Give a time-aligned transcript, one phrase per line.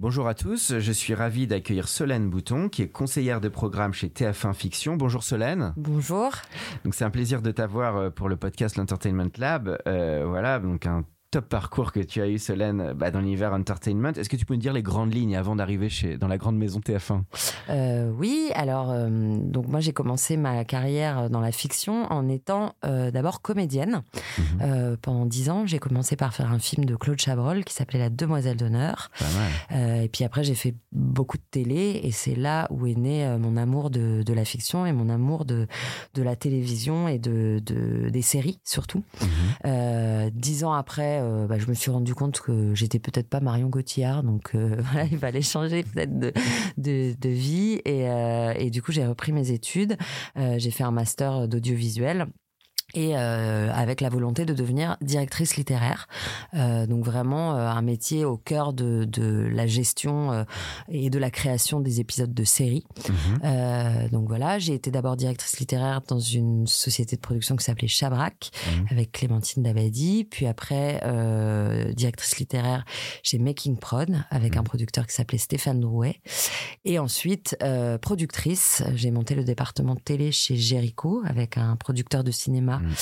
[0.00, 4.08] Bonjour à tous, je suis ravi d'accueillir Solène Bouton, qui est conseillère de programme chez
[4.08, 4.96] TF1 Fiction.
[4.96, 5.74] Bonjour Solène.
[5.76, 6.32] Bonjour.
[6.84, 9.76] Donc c'est un plaisir de t'avoir euh, pour le podcast l'Entertainment Lab.
[9.86, 14.12] Euh, voilà, donc un top parcours que tu as eu, Solène, bah, dans l'univers entertainment.
[14.16, 16.56] Est-ce que tu peux nous dire les grandes lignes avant d'arriver chez dans la grande
[16.56, 17.22] maison TF1
[17.68, 22.74] euh, Oui, alors euh, donc moi j'ai commencé ma carrière dans la fiction en étant
[22.84, 24.02] euh, d'abord comédienne.
[24.38, 24.96] Mhm.
[25.02, 28.10] Pendant dix ans, j'ai commencé par faire un film de Claude Chabrol qui s'appelait La
[28.10, 29.10] Demoiselle d'honneur.
[29.70, 33.56] Et puis après j'ai fait beaucoup de télé et c'est là où est né mon
[33.56, 35.66] amour de, de, la fiction et mon amour de,
[36.14, 39.02] de la télévision et de, de des séries surtout.
[39.64, 40.30] Mhm.
[40.30, 43.70] dix ans après euh, bah, je me suis rendu compte que j'étais peut-être pas Marion
[43.70, 46.32] Cotillard, donc euh, il fallait changer peut-être de,
[46.76, 47.80] de, de, vie.
[47.84, 49.96] Et, euh, et, du coup, j'ai repris mes études.
[50.36, 52.26] j'ai fait un master d'audiovisuel
[52.94, 56.08] et euh, avec la volonté de devenir directrice littéraire.
[56.54, 60.44] Euh, donc vraiment euh, un métier au cœur de, de la gestion euh,
[60.88, 62.84] et de la création des épisodes de séries.
[63.08, 64.08] Mhm.
[64.10, 68.50] donc voilà, j'ai été d'abord directrice littéraire dans une société de production qui s'appelait Chabrac
[68.66, 68.86] mhm.
[68.90, 71.00] avec Clémentine Dabadi, puis après
[71.94, 72.84] directrice littéraire
[73.22, 74.66] chez Making Prod avec un mhm.
[74.66, 76.20] producteur qui s'appelait Stéphane Drouet.
[76.84, 77.56] Et ensuite
[78.00, 82.92] productrice, j'ai monté le département de télé chez Jericho avec un producteur de cinéma Mm.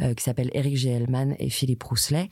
[0.00, 2.30] Euh, qui s'appelle Eric Gelman et Philippe Rousselet.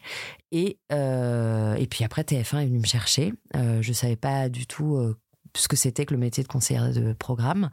[0.51, 3.33] Et, euh, et puis après, TF1 est venu me chercher.
[3.57, 5.15] Euh, je savais pas du tout
[5.55, 7.71] ce que c'était que le métier de conseillère de programme.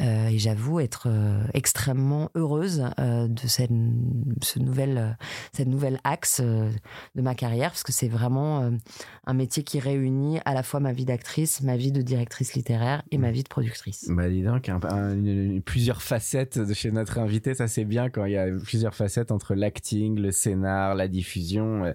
[0.00, 3.70] Euh, et j'avoue être euh, extrêmement heureuse euh, de cette,
[4.42, 5.16] ce nouvel,
[5.52, 8.70] cette nouvelle axe de ma carrière, parce que c'est vraiment
[9.26, 13.02] un métier qui réunit à la fois ma vie d'actrice, ma vie de directrice littéraire
[13.10, 14.06] et ma vie de productrice.
[14.08, 18.32] Bah dis donc, un, plusieurs facettes de chez notre invité, ça c'est bien quand il
[18.32, 21.92] y a plusieurs facettes entre l'acting, le scénar, la diffusion.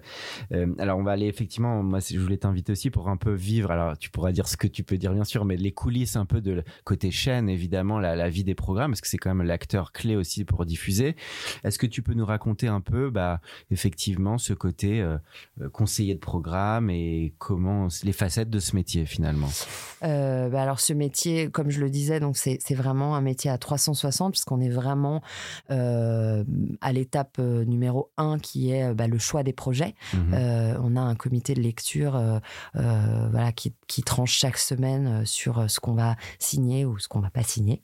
[0.78, 3.98] alors on va aller effectivement, moi je voulais t'inviter aussi pour un peu vivre, alors
[3.98, 6.42] tu pourras dire ce que tu peux dire bien sûr, mais les coulisses un peu
[6.42, 10.14] de côté chaîne, évidemment, la, vie des programmes, parce que c'est quand même l'acteur clé
[10.14, 11.16] aussi pour diffuser.
[11.64, 13.40] Est-ce que tu peux nous raconter un peu, bah,
[13.70, 15.16] effectivement, ce côté euh,
[15.62, 19.48] euh, conseiller de programme et comment les facettes de ce métier finalement?
[20.02, 23.56] Euh, bah Alors ce métier, comme je le disais, donc c'est vraiment un métier à
[23.56, 25.22] 360 puisqu'on est vraiment
[25.70, 29.94] à l'étape numéro 1 qui est bah, le choix des projets.
[30.12, 30.34] Mmh
[30.78, 32.20] on a un comité de lecture
[32.74, 37.08] voilà qui, qui tranche chaque semaine euh, sur euh, ce qu'on va signer ou ce
[37.08, 37.82] qu'on va pas signer.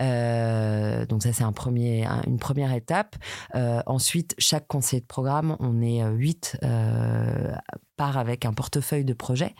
[0.00, 3.16] Euh, donc ça c'est un premier, une première étape.
[3.54, 6.56] ensuite, chaque conseiller de programme, on est huit
[7.96, 9.54] part avec un portefeuille de projet.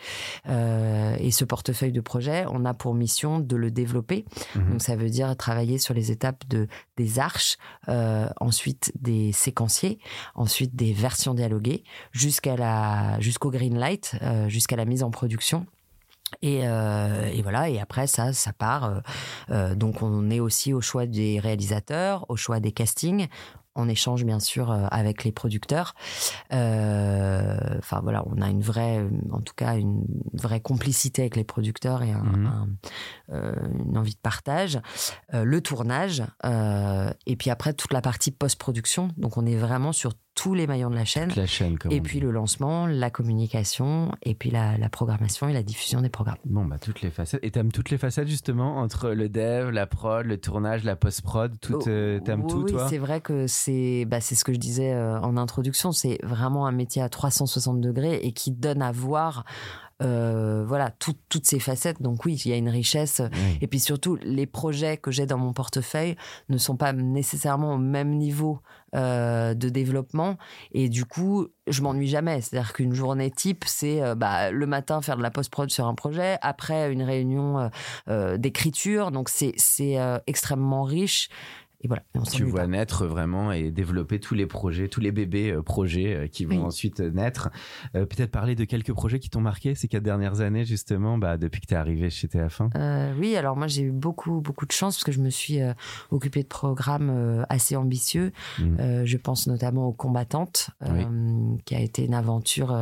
[0.49, 4.25] et ce portefeuille de projet, on a pour mission de le développer.
[4.55, 4.71] Mhm.
[4.71, 6.67] Donc ça veut dire travailler sur les étapes de
[6.97, 7.57] des arches,
[8.41, 9.99] ensuite des séquenciers,
[10.35, 14.17] ensuite des versions dialoguées, jusqu'à la jusqu'au green light,
[14.49, 15.67] jusqu'à la mise en production.
[16.43, 18.85] Et, euh, et, voilà, et après ça, ça part.
[18.85, 19.01] Euh,
[19.51, 23.29] euh, donc on est aussi au choix des réalisateurs, au choix des castings,
[23.77, 25.95] on échange bien sûr avec les producteurs.
[26.53, 31.45] Euh, enfin voilà, on a une vraie, en tout cas une vraie complicité avec les
[31.45, 32.77] producteurs et mhm.
[33.31, 33.55] euh,
[33.89, 34.81] une envie de partage.
[35.33, 39.11] le tournage et puis après toute la partie post-production.
[39.17, 41.31] Donc on est vraiment sur tous les maillons de la chaîne.
[41.37, 46.01] La chaîne et puis le lancement, la communication, et puis la, programmation et la diffusion
[46.01, 46.39] des programmes.
[46.47, 47.41] Bon, bah toutes les facettes.
[47.43, 51.61] Et t'aimes toutes les facettes justement entre le dev, la prod, le tournage, la post-prod,
[51.61, 55.21] tout, oh, t'aimes tout, oui, c'est vrai que c'est bah, ce que je disais euh,
[55.21, 59.45] en introduction, c'est vraiment un métier à 360 degrés et qui donne à voir
[60.03, 62.01] euh, voilà, toutes ces facettes.
[62.01, 63.21] Donc oui, il y a une richesse.
[63.61, 66.17] Et puis surtout, les projets que j'ai dans mon portefeuille
[66.49, 68.61] ne sont pas nécessairement au même niveau
[68.95, 70.37] euh, de développement.
[70.73, 72.41] Et du coup, je m'ennuie jamais.
[72.41, 75.95] C'est-à-dire qu'une journée type, c'est euh, bah, le matin faire de la post-prod sur un
[75.95, 77.71] projet, après une réunion
[78.39, 79.11] d'écriture.
[79.11, 79.55] Donc c'est
[80.27, 81.29] extrêmement riche
[81.83, 82.03] et voilà.
[82.15, 82.67] Et on Tu vois pas.
[82.67, 86.57] naître vraiment et développer tous les projets, tous les bébés euh, projets euh, qui vont
[86.57, 86.63] Oui.
[86.63, 87.49] ensuite euh, naître.
[87.97, 91.37] Euh, Peut-être parler de quelques projets qui t'ont marqué ces quatre dernières années, justement, bah,
[91.39, 92.71] depuis que tu es arrivé chez TF1.
[92.77, 95.59] Euh, oui, alors moi j'ai eu beaucoup beaucoup de chance parce que je me suis
[96.11, 98.33] occupée de programmes assez ambitieux.
[98.61, 101.05] Euh, je pense notamment aux combattantes, Oui.
[101.65, 102.77] qui a été une aventure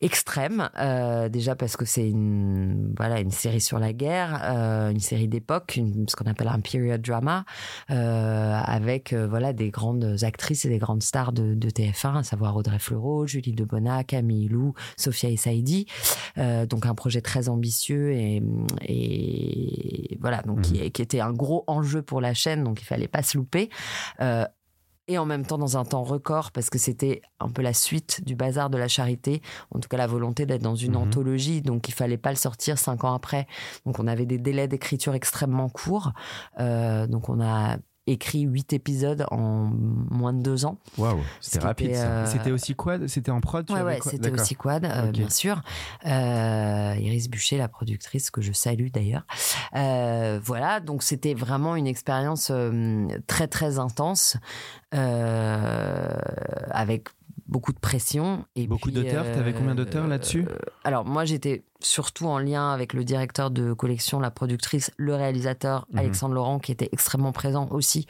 [0.00, 0.70] extrême.
[0.78, 5.28] euh, déjà parce que c'est une voilà une série sur la guerre, euh, une série
[5.28, 7.44] d'époque, ce qu'on appelle un period drama,
[7.90, 12.22] euh, avec euh, voilà des grandes actrices et des grandes stars de, de TF1, à
[12.22, 15.86] savoir Audrey Fleurot, Julie Debona, Camille Lou, Sophia Essaidi.
[16.38, 18.42] Euh, donc un projet très ambitieux et,
[18.82, 23.08] et voilà donc qui, qui était un gros enjeu pour la chaîne, donc il fallait
[23.08, 23.68] pas se louper.
[25.10, 28.22] Et en même temps dans un temps record parce que c'était un peu la suite
[28.24, 29.42] du bazar de la charité,
[29.74, 30.98] en tout cas la volonté d'être dans une Mhm.
[31.02, 33.48] anthologie, donc il fallait pas le sortir cinq ans après.
[33.86, 36.12] Donc on avait des délais d'écriture extrêmement courts,
[36.60, 39.70] Euh, donc on a écrit huit épisodes en
[40.10, 40.78] moins de deux ans.
[40.98, 41.92] Waouh, c'était rapide.
[41.94, 42.96] euh, C'était aussi quoi?
[43.06, 45.60] C'était en prod tu Ouais, c'était aussi Quad, euh, bien sûr.
[46.06, 49.26] Euh, Iris Bûcher, la productrice que je salue d'ailleurs.
[49.76, 54.36] Euh, voilà, donc c'était vraiment une expérience euh, très très intense,
[54.94, 56.08] euh,
[56.70, 57.08] avec
[57.50, 58.44] beaucoup de pression.
[58.56, 60.46] Et Beaucoup d'auteurs T'avais combien d'auteurs là-dessus?
[60.48, 60.54] euh,
[60.84, 65.86] Alors moi j'étais surtout en lien avec le directeur de collection, la productrice, le réalisateur
[65.92, 65.98] Mhm.
[65.98, 68.06] Alexandre Laurent qui était extrêmement présent aussi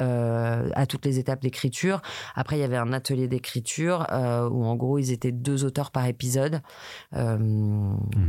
[0.00, 2.00] euh, à toutes les étapes d'écriture.
[2.34, 5.90] Après il y avait un atelier d'écriture euh, où en gros ils étaient deux auteurs
[5.90, 6.60] par épisode.
[7.14, 7.36] Euh,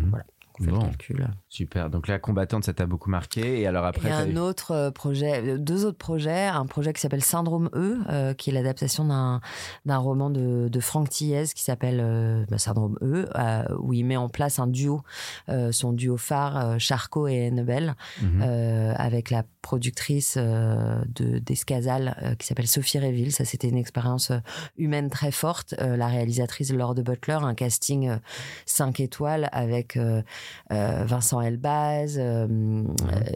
[0.10, 0.26] Voilà,
[0.60, 0.72] on fait.
[0.72, 0.80] Bon.
[0.80, 1.28] le calcul.
[1.50, 1.90] Super.
[1.90, 3.62] Donc la combattante, ça t'a beaucoup marqué.
[3.62, 5.98] Et alors Il après, y a t'as eu- un autre euh, projet, euh, deux autres
[5.98, 6.46] projets.
[6.48, 9.42] Un projet qui s'appelle Syndrome E, euh, qui est l'adaptation d'un
[9.86, 14.04] d'un roman de, de Franck Thiez qui s'appelle euh, bah, Syndrome E, euh, où il
[14.04, 15.02] met en place un duo,
[15.50, 18.42] euh, son duo phare, euh, Charcot et Annabelle, Mhm.
[18.44, 23.32] euh, avec la productrice euh, de d'Escazal euh, qui s'appelle Sophie Réville.
[23.32, 24.32] Ça, c'était une expérience
[24.78, 25.76] humaine très forte.
[25.80, 28.12] Euh, la réalisatrice Laure de Butler, un casting
[28.66, 29.98] 5 étoiles avec
[30.70, 32.84] Vincent Elbaz, euh, euh,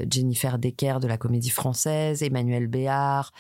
[0.09, 3.31] Jennifer Decker de la Comédie Française, Emmanuel Béard,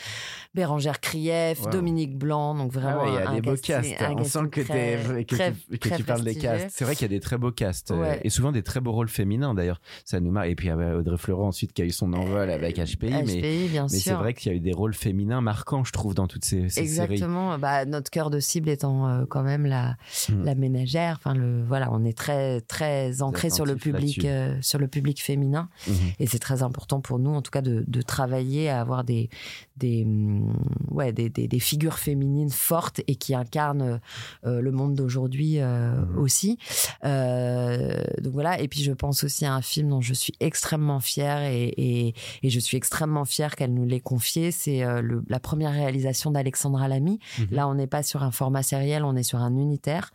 [0.55, 1.69] Bérangère Krief, Wow.
[1.71, 2.55] Dominique Blanc.
[2.55, 4.01] Donc Ah vraiment, ouais, il y a un des beaux casting- casts.
[4.01, 6.67] un On sent que, très- t'es- que, très- tu, que très tu parles des castes.
[6.71, 7.91] C'est vrai qu'il y a des très beaux castes.
[7.91, 8.19] euh, Ouais.
[8.23, 9.79] Et souvent des très beaux rôles féminins d'ailleurs.
[10.05, 10.47] Ça nous marque.
[10.47, 13.11] Et puis il y avait Audrey Fleurot ensuite qui a eu son envol avec HPI.
[13.11, 15.91] mais HPI, bien mais c'est vrai qu'il y a eu des rôles féminins marquants, je
[15.91, 17.13] trouve, dans toutes ces, ces séries.
[17.13, 17.57] Exactement.
[17.59, 19.95] Bah, notre cœur de cible étant euh, quand même la,
[20.29, 20.43] Mm.
[20.43, 21.15] la ménagère.
[21.17, 24.87] Enfin, le, voilà, on est très, très ancré sur le attentifs public, euh, sur le
[24.87, 25.69] public féminin.
[25.87, 25.95] Mhm.
[26.19, 29.29] Et c'est très important pour nous, en tout cas, de, de travailler à avoir des,
[29.77, 30.55] des, hum,
[30.91, 33.99] ouais, des, des, des figures féminines fortes et qui incarnent
[34.45, 36.17] euh, le monde d'aujourd'hui euh, Mhm.
[36.17, 36.57] aussi.
[37.03, 38.59] Donc voilà.
[38.59, 42.13] Et puis, je pense aussi à un film dont je suis extrêmement fière et, et,
[42.43, 44.51] et je suis extrêmement fière qu'elle nous l'ait confié.
[44.51, 47.19] C'est le- la première réalisation d'Alexandra Lamy.
[47.39, 47.47] Mhm.
[47.51, 50.11] Là, on n'est pas sur un format sériel, on est sur un unitaire,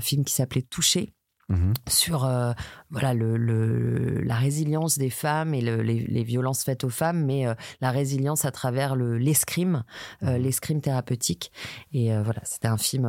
[0.00, 1.12] film qui s'appelait Touché
[1.50, 1.74] Mhm.
[1.88, 2.52] sur euh,
[2.90, 7.24] voilà le, le- la résilience des femmes et le- les, les violences faites aux femmes,
[7.24, 9.82] mais euh, la résilience à travers le l'escrime,
[10.22, 10.42] euh, Mhm.
[10.44, 11.50] l'escrime thérapeutique.
[11.92, 13.04] Et voilà, c'était un film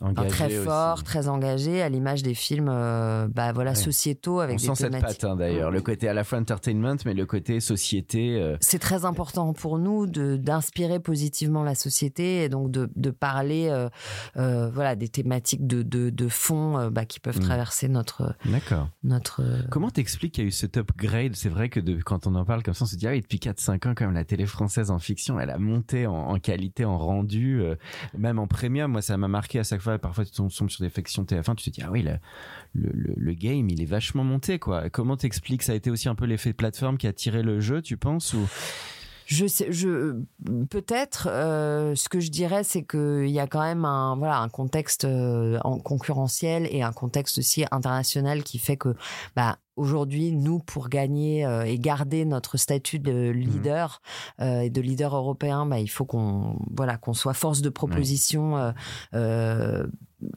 [0.00, 0.64] Engagé très aussi.
[0.64, 3.76] fort, très engagé, à l'image des films euh, bah voilà Ouais.
[3.76, 5.20] sociétaux avec On des sent cette thématiques.
[5.20, 5.70] patte hein, d'ailleurs.
[5.70, 8.40] Le côté à la fois entertainment, mais le côté société.
[8.40, 13.68] euh, c'est très important pour nous d'inspirer positivement la société et donc de, de parler
[14.36, 17.42] euh, voilà des thématiques de, de, de fond bah, qui peuvent Mm.
[17.44, 18.88] traverser notre D'accord.
[19.04, 22.34] notre Comment t'expliques qu'il y a eu cet upgrade C'est vrai que de- quand on
[22.34, 24.24] en parle comme ça, on se dit, ah oui, depuis 4-5 ans, quand même, la
[24.24, 27.62] télé française en fiction, elle a monté en, en qualité, en rendu,
[28.18, 28.90] même en premium.
[28.92, 29.89] Moi, ça m'a marqué à chaque fois.
[29.98, 32.18] Parfois, tu tombes sur des fictions TF1, tu te dis, ah oui, le,
[32.74, 34.90] le, game, il est vachement monté, quoi.
[34.90, 35.62] Comment t'expliques?
[35.62, 38.34] Ça a été aussi un peu l'effet plateforme qui a tiré le jeu, tu penses
[38.34, 38.48] ou...
[39.30, 40.16] Je sais, je
[40.70, 41.28] peut-être.
[41.30, 45.04] euh, ce que je dirais, c'est qu'il y a quand même un voilà un contexte
[45.04, 48.96] euh, en concurrentiel et un contexte aussi international qui fait que
[49.36, 54.02] bah aujourd'hui nous pour gagner euh, et garder notre statut de leader
[54.40, 58.72] euh, et de leader européen, bah il faut qu'on voilà qu'on soit force de proposition.
[59.14, 59.86] euh,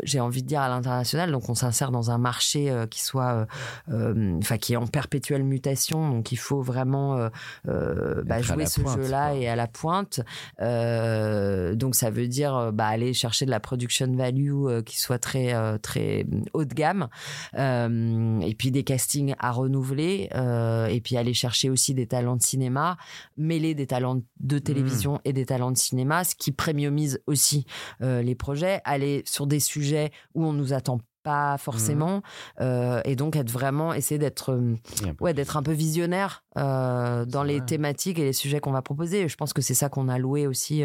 [0.04, 3.48] j'ai envie de dire à l'international, donc on s'insère dans un marché euh, qui soit,
[3.92, 7.30] euh, enfin qui est en perpétuelle mutation, donc il faut vraiment
[7.68, 9.38] euh, bah, jouer ce pointe, jeu-là quoi.
[9.38, 10.22] et à la pointe.
[10.60, 16.26] Donc ça veut dire bah, aller chercher de la production value qui soit très très
[16.54, 17.08] haut de gamme,
[17.54, 22.42] et puis des castings à renouveler, euh, et puis aller chercher aussi des talents de
[22.42, 22.98] cinéma,
[23.38, 27.66] mêler des talents de télévision et des talents de cinéma, ce qui premiumise aussi
[28.02, 32.22] euh, les projets, aller sur des sujets où on nous attend pas forcément,
[32.62, 34.75] euh, et donc être vraiment essayer d'être euh,
[35.20, 39.27] ouais d'être un peu visionnaire euh, dans les thématiques et les sujets qu'on va proposer.
[39.27, 40.84] Je pense que c'est ça qu'on a loué aussi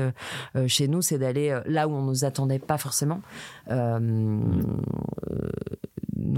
[0.67, 3.21] chez nous, c'est d'aller là où on nous attendait pas forcément.
[3.69, 4.57] donc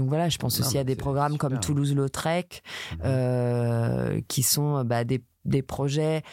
[0.09, 2.63] voilà, je pense aussi à des programmes comme Toulouse-Lautrec,
[3.03, 4.21] mmh.
[4.27, 6.23] qui sont bah, des, des projets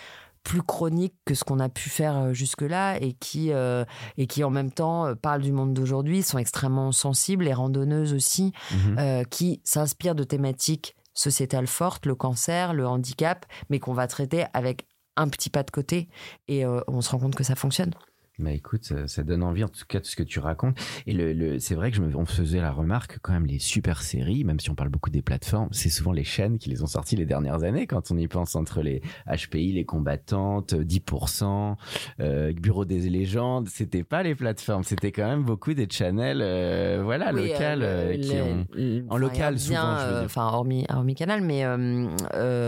[0.48, 3.84] plus chronique que ce qu'on a pu faire euh, jusque-là et qui, euh,
[4.16, 8.14] et qui en même temps euh, parlent du monde d'aujourd'hui, sont extrêmement sensibles, les randonneuses
[8.14, 9.26] aussi, mhm.
[9.26, 14.86] qui s'inspirent de thématiques sociétales fortes, le cancer, le handicap, mais qu'on va traiter avec
[15.16, 16.08] un petit pas de côté
[16.46, 17.92] et on se rend compte que ça fonctionne.
[18.38, 20.78] Bah écoute, ça, donne envie en tout cas de ce que tu racontes.
[21.06, 23.58] Et le, le c'est vrai que je me, on faisait la remarque quand même les
[23.58, 26.82] super séries, même si on parle beaucoup des plateformes, c'est souvent les chaînes qui les
[26.82, 27.86] ont sorties les dernières années.
[27.86, 31.76] Quand on y pense entre les HPI, les combattantes, 10%,
[32.20, 37.00] euh, Bureau des légendes, c'était pas les plateformes, c'était quand même beaucoup des channels, euh,
[37.04, 38.66] voilà, oui, locales euh, euh qui ont
[39.08, 39.96] en local souvent.
[40.24, 41.64] Enfin hormis hormis Canal, mais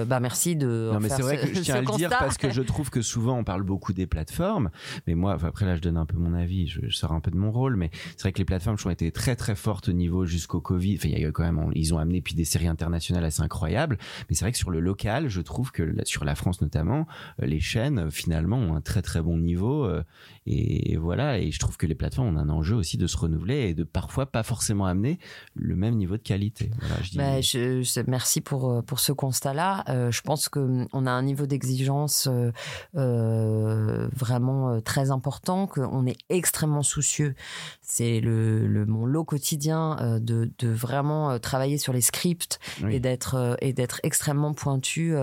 [0.07, 0.91] bah merci de.
[0.93, 3.03] Non mais c'est vrai que je tiens à le dire parce que je trouve que
[3.03, 4.71] souvent on parle beaucoup des plateformes,
[5.07, 7.31] mais moi après après là je donne un peu mon avis, je, sors un peu
[7.31, 9.93] de mon rôle, mais c'est vrai que les plateformes ont été très très fortes au
[9.93, 10.97] niveau jusqu'au Covid.
[10.97, 13.99] Enfin, il y a quand même, ils ont amené puis des séries internationales assez incroyables,
[14.29, 17.07] mais c'est vrai que sur le local, je trouve que sur la France notamment,
[17.43, 20.03] euh, les chaînes finalement ont un très très bon niveau euh,
[20.51, 21.39] et voilà.
[21.39, 23.85] Et je trouve que les plateformes ont un enjeu aussi de se renouveler et de
[23.85, 25.19] parfois pas forcément amener
[25.55, 26.71] le même niveau de qualité.
[26.79, 27.19] Voilà, je, dis...
[27.19, 29.85] bah, je, merci pour euh, pour ce constat-là.
[30.11, 32.29] je pense que hum, on a un niveau d'exigence
[32.97, 37.35] euh, vraiment très important qu'on est extrêmement soucieux.
[37.81, 43.35] C'est le, mon lot quotidien euh, de, vraiment euh, travailler sur les scripts et d'être
[43.35, 45.15] euh, et d'être extrêmement pointu,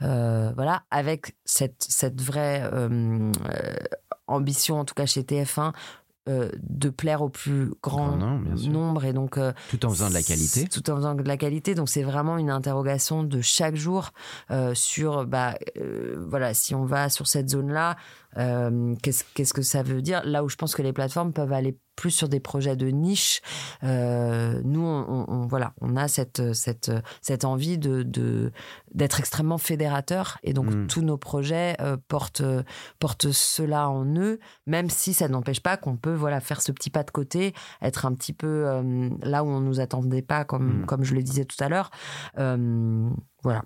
[0.00, 2.70] voilà, avec cette cette vraie
[4.26, 5.72] ambition en tout cas chez TF1
[6.28, 9.38] de plaire au plus grand nombre et donc
[9.70, 10.66] tout en faisant de la qualité.
[10.66, 11.76] tout en faisant de la qualité.
[11.76, 14.10] Donc c'est vraiment une interrogation de chaque jour
[14.74, 15.54] sur bah
[16.16, 17.96] voilà si on va sur cette zone là
[18.38, 20.22] euh, qu'est-ce, qu'est-ce que ça veut dire?
[20.24, 23.40] Là où je pense que les plateformes peuvent aller plus sur des projets de niche,
[23.82, 28.52] euh, nous, on, voilà, on a cette cette cette envie de, de
[28.94, 30.86] d'être extrêmement fédérateur et donc mm.
[30.88, 32.42] tous nos projets euh, portent
[32.98, 36.90] portent cela en eux, même si ça n'empêche pas qu'on peut voilà faire ce petit
[36.90, 38.64] pas de côté, être un petit peu
[39.22, 40.86] là où on nous attendait pas, comme mm.
[40.86, 41.90] comme je le disais tout à l'heure,
[43.42, 43.62] voilà.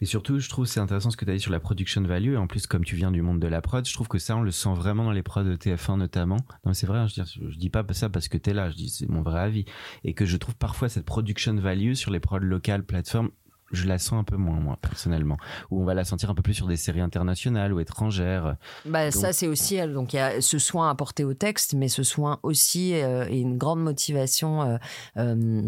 [0.00, 2.34] Mais surtout, je trouve c'est intéressant ce que tu as dit sur la production value.
[2.34, 4.36] Et en plus, comme tu viens du monde de la prod, je trouve que ça,
[4.36, 6.38] on le sent vraiment dans les prods de TF1 notamment.
[6.64, 8.76] Non, c'est vrai, hein, je, dis, dis pas ça parce que tu es là, je
[8.76, 9.64] dis c'est mon vrai avis.
[10.04, 13.30] Et que je trouve parfois cette production value sur les prods locales, plateformes,
[13.72, 15.36] je la sens un peu moins moi personnellement.
[15.70, 18.56] Où on va la sentir un peu plus sur des séries internationales ou étrangères.
[18.84, 21.88] Bah ça c'est aussi euh, donc il y a ce soin apporté au texte mais
[21.88, 24.76] ce soin aussi euh, et une grande motivation euh,
[25.16, 25.62] euh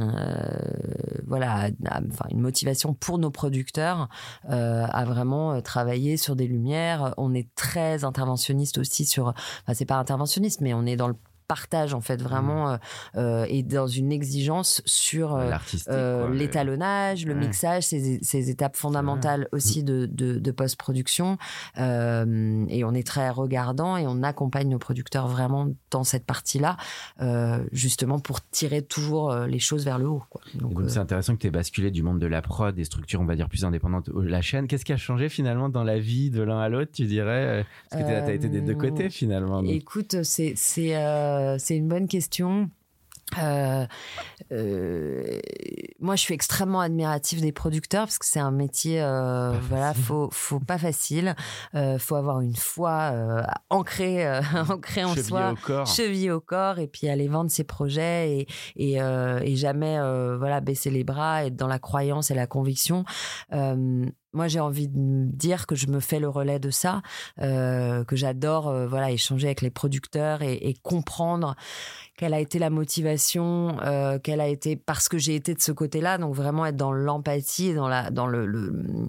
[1.27, 4.09] voilà enfin une motivation pour nos producteurs
[4.49, 7.15] à vraiment travailler sur des lumières.
[7.17, 11.17] On est très interventionniste aussi sur enfin c'est pas interventionniste mais on est dans le
[11.47, 12.79] partage en fait vraiment mmh.
[13.17, 19.49] euh, euh, et dans une exigence sur euh, l'étalonnage, le mixage, ces, ces, étapes fondamentales
[19.53, 21.39] aussi de, de, de post-production.
[21.77, 26.77] et on est très regardant et on accompagne nos producteurs vraiment dans cette partie-là,
[27.73, 30.23] justement pour tirer toujours les choses vers le haut.
[30.31, 30.43] Quoi.
[30.55, 33.27] Donc c'est intéressant que tu aies basculé du monde de la prod, des structures on
[33.27, 34.67] va dire plus indépendantes, la chaîne.
[34.67, 38.03] Qu'est-ce qui a changé finalement dans la vie de l'un à l'autre, tu dirais Parce
[38.03, 39.63] que tu as été des deux côtés finalement.
[39.65, 40.55] Écoute, c'est
[40.97, 42.71] euh, c'est une bonne question.
[43.43, 43.87] Euh,
[44.53, 45.41] euh,
[45.99, 48.99] moi, je suis extrêmement admiratif des producteurs parce que c'est un métier,
[49.69, 51.35] voilà, faut, faut pas facile.
[51.99, 54.25] faut avoir une foi ancrée,
[54.71, 55.55] ancrée en soi,
[55.87, 59.99] cheville au corps, et puis aller vendre ses projets et et, jamais,
[60.37, 63.05] voilà, baisser les bras, être dans la croyance et la conviction.
[64.35, 67.03] Moi, j'ai envie de dire que je me fais le relais de ça,
[67.41, 71.55] euh, que j'adore, euh, voilà, échanger avec les producteurs et, comprendre
[72.17, 75.71] quelle a été la motivation, euh, quelle a été parce que j'ai été de ce
[75.71, 79.09] côté-là, donc vraiment être dans l'empathie dans la, dans le,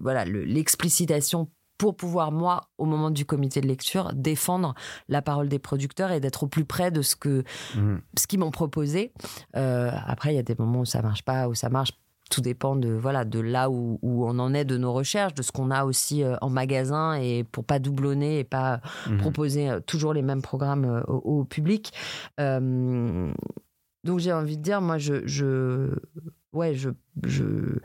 [0.00, 4.74] voilà, l'explicitation pour pouvoir moi au moment du comité de lecture défendre
[5.08, 7.44] la parole des producteurs et d'être au plus près de ce que
[7.76, 7.96] mmh.
[8.18, 9.12] ce qu'ils m'ont proposé
[9.54, 11.92] après il y a des moments où ça marche pas où ça marche
[12.30, 15.52] tout dépend de voilà de là où, on en est de nos recherches, de ce
[15.52, 19.18] qu'on a aussi euh, en magasin et pour pas doublonner et pas mhm.
[19.18, 21.92] proposer euh, toujours les mêmes programmes euh, au, public.
[22.38, 25.90] donc j'ai envie de dire, moi je, je
[26.52, 26.90] ouais je,
[27.26, 27.80] je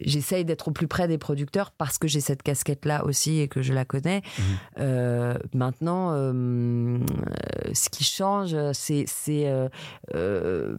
[0.00, 3.62] j'essaye d'être au plus près des producteurs parce que j'ai cette casquette-là aussi et que
[3.62, 4.22] je la connais.
[4.38, 4.44] Mhm.
[4.80, 6.98] Euh, maintenant, euh,
[7.72, 9.06] ce qui change, c'est,
[10.14, 10.76] euh,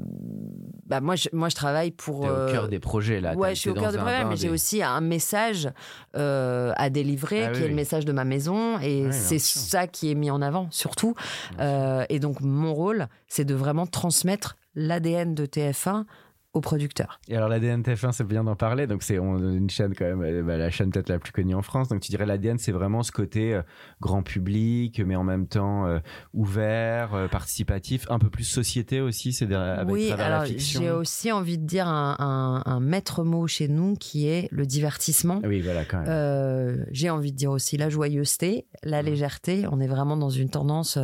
[0.86, 2.22] bah moi, je, moi, je travaille pour.
[2.22, 3.36] Au cœur des projets là.
[3.36, 5.70] Ouais, je suis au cœur problème, bain mais j'ai des- aussi un message
[6.14, 7.70] à délivrer, Ah qui oui, est oui.
[7.70, 11.16] le message de ma maison, et Ouais, c'est ça qui est mis en avant, surtout.
[11.60, 16.06] Et donc, mon rôle, c'est de vraiment transmettre l'ADN de TF1
[16.54, 17.20] aux producteurs.
[17.28, 18.86] Et alors l'ADN TF1, c'est bien d'en parler.
[18.88, 21.64] Donc c'est une chaîne quand même, euh, bah, la chaîne peut-être la plus connue en
[21.64, 21.88] France.
[21.90, 23.62] Donc tu dirais l'ADN, c'est vraiment ce côté euh,
[24.02, 26.00] grand public, mais en même temps euh,
[26.34, 29.34] ouvert, euh, participatif, un peu plus société aussi.
[29.34, 30.82] C'est avec oui, travers alors la fiction.
[30.82, 34.66] j'ai aussi envie de dire un, un- un maître mot chez nous qui est le
[34.66, 35.42] divertissement.
[35.44, 36.86] Oui, voilà quand même.
[36.92, 39.06] J'ai envie de dire aussi la joyeuseté, la Mmh.
[39.06, 39.66] légèreté.
[39.72, 40.98] On est vraiment dans une tendance,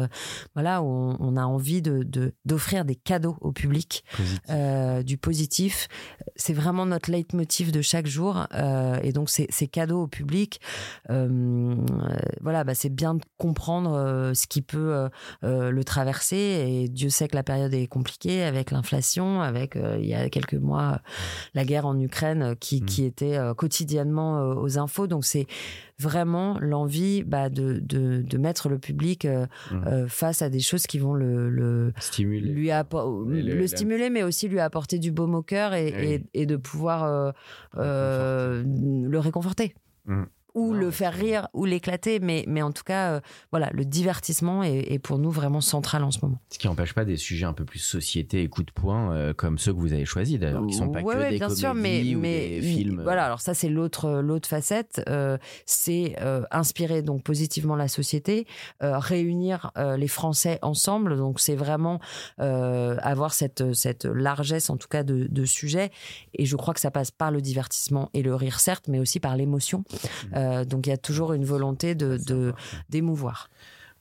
[0.53, 5.05] voilà, où on, on a envie de de- d'offrir des cadeaux au public, Positif.
[5.05, 5.38] du positif.
[6.35, 8.47] C'est vraiment notre leitmotiv de chaque jour.
[8.53, 10.59] euh, et donc ces, ces cadeaux au public,
[11.09, 11.75] euh,
[12.41, 15.09] voilà, bah, c'est bien de comprendre euh, ce qui peut
[15.41, 16.35] le traverser.
[16.37, 20.55] Et Dieu sait que la période est compliquée avec l'inflation, avec il y a quelques
[20.55, 21.01] mois
[21.53, 22.85] la guerre en Ukraine qui, Mm.
[22.85, 25.07] qui était quotidiennement aux infos.
[25.07, 25.47] Donc c'est
[25.99, 29.83] vraiment l'envie bah, de, de, de mettre le public euh, Mm.
[29.87, 32.39] euh, face à des choses qui vont le, le, Stimuler.
[32.51, 36.05] lui le, la- stimuler, mais aussi lui apporter du baume au cœur et, Oui.
[36.33, 37.33] et, et de pouvoir
[37.77, 39.75] euh, le réconforter.
[40.05, 40.23] Mm.
[40.55, 43.19] Ou Non, le faire rire, ou l'éclater, mais, mais en tout cas, euh,
[43.51, 46.39] voilà, le divertissement est, est pour nous vraiment central en ce moment.
[46.49, 49.33] Ce qui n'empêche pas des sujets un peu plus société et coup de poing, euh,
[49.33, 51.47] comme ceux que vous avez choisis d'ailleurs, qui sont pas Ouais, que ouais, des bien
[51.47, 52.99] comédies sûr, mais, ou mais des films.
[52.99, 56.15] euh, Voilà, alors ça c'est l'autre l'autre facette, euh, c'est
[56.51, 58.47] inspirer donc positivement la société,
[58.81, 61.15] réunir les Français ensemble.
[61.17, 61.99] Donc c'est vraiment
[62.37, 65.91] avoir cette cette largesse en tout cas de, de sujets.
[66.33, 69.19] Et je crois que ça passe par le divertissement et le rire certes, mais aussi
[69.19, 69.83] par l'émotion.
[70.35, 72.53] Euh, donc il y a toujours une volonté de important.
[72.89, 73.49] d'émouvoir.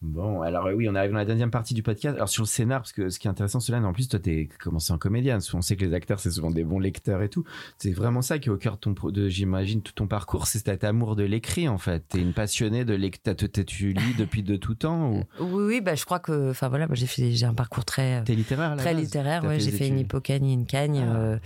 [0.00, 2.14] Bon, alors euh, oui, on arrive dans la deuxième partie du podcast.
[2.16, 4.48] Alors sur le scénar, parce que ce qui est intéressant, Solène, en plus, toi, t'es
[4.60, 5.40] commencé en comédienne.
[5.54, 7.44] On sait que les acteurs, c'est souvent des bons lecteurs et tout.
[7.78, 10.46] C'est vraiment ça qui est au cœur de ton, de, j'imagine, tout ton parcours.
[10.46, 12.04] C'est cet amour de l'écrit, en fait.
[12.08, 13.34] T'es une passionnée de lecture.
[13.66, 15.24] Tu lis depuis de tout temps ou?
[15.40, 18.34] Oui, oui, bah je crois que, enfin voilà, j'ai fait j'ai un parcours très t'es
[18.34, 19.02] littéraire à la très base?
[19.02, 19.44] littéraire.
[19.44, 21.38] Ouais, des j'ai fait une et une cagne, Ah, euh,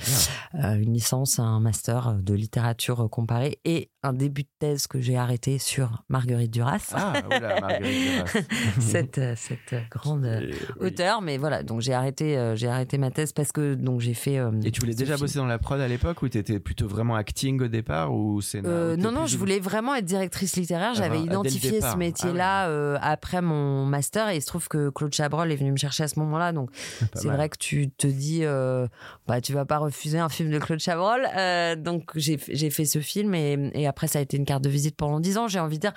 [0.56, 5.16] euh, une licence, un master de littérature comparée et un début de thèse que j'ai
[5.16, 8.41] arrêté sur Marguerite Duras, Ah, voilà, Marguerite Duras.
[8.80, 10.94] cette euh, cette grande euh, Et, oui.
[11.22, 14.38] Mais voilà, donc j'ai arrêté euh, j'ai arrêté ma thèse parce que donc j'ai fait.
[14.38, 15.26] euh, Et tu voulais déjà film.
[15.26, 18.96] bosser dans la prod à l'époque ou t'étais plutôt vraiment acting au départ ou Euh,
[18.96, 20.94] t'es non, non, plus je voulais vraiment être directrice littéraire.
[20.94, 24.90] J'avais ah, identifié ce métier-là Ah euh, après mon master et il se trouve que
[24.90, 26.52] Claude Chabrol est venu me chercher à ce moment-là.
[26.52, 26.70] Donc
[27.14, 28.86] c'est vrai que tu te dis, euh,
[29.26, 31.26] bah, tu vas pas refuser un film de Claude Chabrol.
[31.36, 34.62] Euh, donc j'ai j'ai fait ce film et, et après ça a été une carte
[34.64, 35.48] de visite pendant dix ans.
[35.48, 35.92] J'ai envie de dire.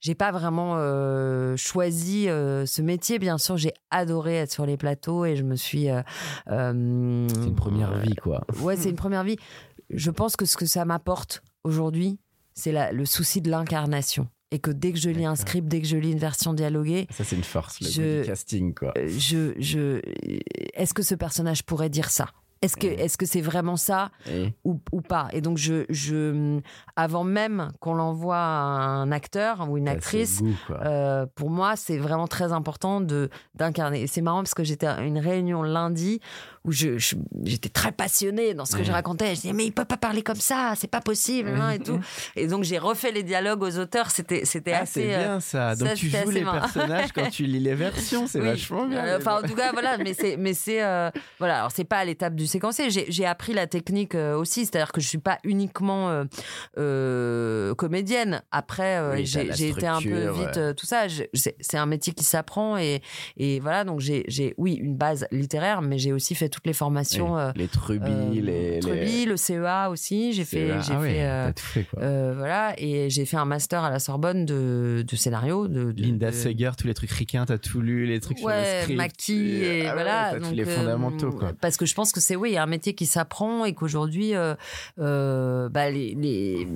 [0.00, 3.18] J'ai pas vraiment euh, choisi euh, ce métier.
[3.18, 5.90] Bien sûr, j'ai adoré être sur les plateaux et je me suis.
[5.90, 6.02] euh,
[6.48, 8.44] C'est une première vie, quoi.
[8.60, 9.36] Ouais, c'est une première vie.
[9.90, 12.18] Je pense que ce que ça m'apporte aujourd'hui,
[12.54, 14.28] c'est le souci de l'incarnation.
[14.52, 17.06] Et que dès que je lis un script, dès que je lis une version dialoguée,
[17.10, 18.92] Ça, c'est une force, le Je- casting, quoi.
[18.96, 20.00] je, je,
[20.74, 22.26] est-ce que ce personnage pourrait dire ça?
[22.62, 24.10] Est-ce que, est-ce que c'est vraiment ça
[24.64, 25.28] ou, ou pas?
[25.32, 26.60] Et donc, je, je,
[26.94, 31.76] avant même qu'on l'envoie à un acteur ou une ce actrice, goût, euh, pour moi,
[31.76, 34.06] c'est vraiment très important de d'incarner.
[34.06, 36.20] C'est marrant parce que j'étais à une réunion lundi
[36.64, 36.98] où je,
[37.44, 39.34] j'étais très passionnée dans ce que je racontais.
[39.34, 42.00] Je disais mais il peut pas parler comme ça, c'est pas possible hein, et tout.
[42.36, 44.10] Et donc j'ai refait les dialogues aux auteurs.
[44.10, 45.02] C'était c'était Ah, assez.
[45.02, 45.74] c'est euh, bien ça.
[45.76, 46.60] Donc ça, tu joues les marrant.
[46.60, 48.46] personnages quand tu lis les versions, c'est oui.
[48.46, 49.04] vachement bien.
[49.04, 51.58] Euh, Enfin, en tout cas, voilà, mais c'est, mais c'est, euh, voilà.
[51.58, 52.90] Alors, c'est pas à l'étape du séquencé.
[52.90, 56.24] J'ai, appris la technique euh, aussi, c'est-à-dire que je suis pas uniquement
[56.78, 58.42] euh, comédienne.
[58.50, 61.06] Après, Oui, j'ai, été un peu vite tout ça.
[61.34, 63.02] C'est, un métier qui s'apprend et,
[63.36, 63.84] et voilà.
[63.84, 67.38] Donc, j'ai, oui, une base littéraire, mais j'ai aussi fait toutes les formations.
[67.38, 70.32] euh, les trubis, euh, les, Truby, le CEA aussi.
[70.32, 70.80] J'ai fait, CEA.
[70.80, 71.22] j'ai ah ouais, fait.
[71.22, 72.32] euh, t'as tout fait quoi.
[72.34, 75.68] voilà, et j'ai fait un master à la Sorbonne de, de scénario.
[75.68, 78.48] De, de- Linda de- Seger, tous les trucs ricains, t'as tout lu, les trucs sur
[78.48, 79.30] le ouais, script.
[79.30, 81.52] Et Ah ouais, voilà t'as tous donc, les fondamentaux quoi.
[81.60, 83.74] parce que je pense que c'est oui il y a un métier qui s'apprend et
[83.74, 84.34] qu'aujourd'hui
[84.96, 86.66] bah, les, les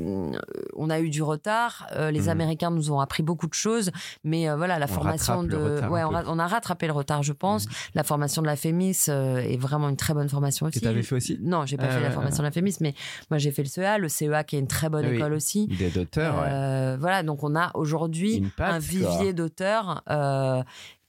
[0.77, 2.29] on a eu du retard les Mhm.
[2.29, 3.91] Américains nous ont appris beaucoup de choses
[4.25, 5.57] mais euh, voilà la On formation de
[5.89, 6.15] ouais on, peu.
[6.15, 9.57] ra- on a rattrapé le retard je pense la formation de la Fémis euh, est
[9.65, 12.01] vraiment une très bonne formation aussi Que t'avais fait aussi non j'ai pas Ah fait
[12.01, 12.95] la ouais, formation de la Fémis mais
[13.31, 15.17] moi j'ai fait le CEA le CEA qui est une très bonne Ah oui.
[15.17, 16.49] école aussi Idée d'auteur, ouais.
[16.51, 20.63] euh, Voilà, donc on a aujourd'hui un vivier d'auteurs euh,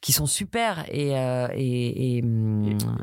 [0.06, 2.22] qui sont super et euh, et, et, Et, et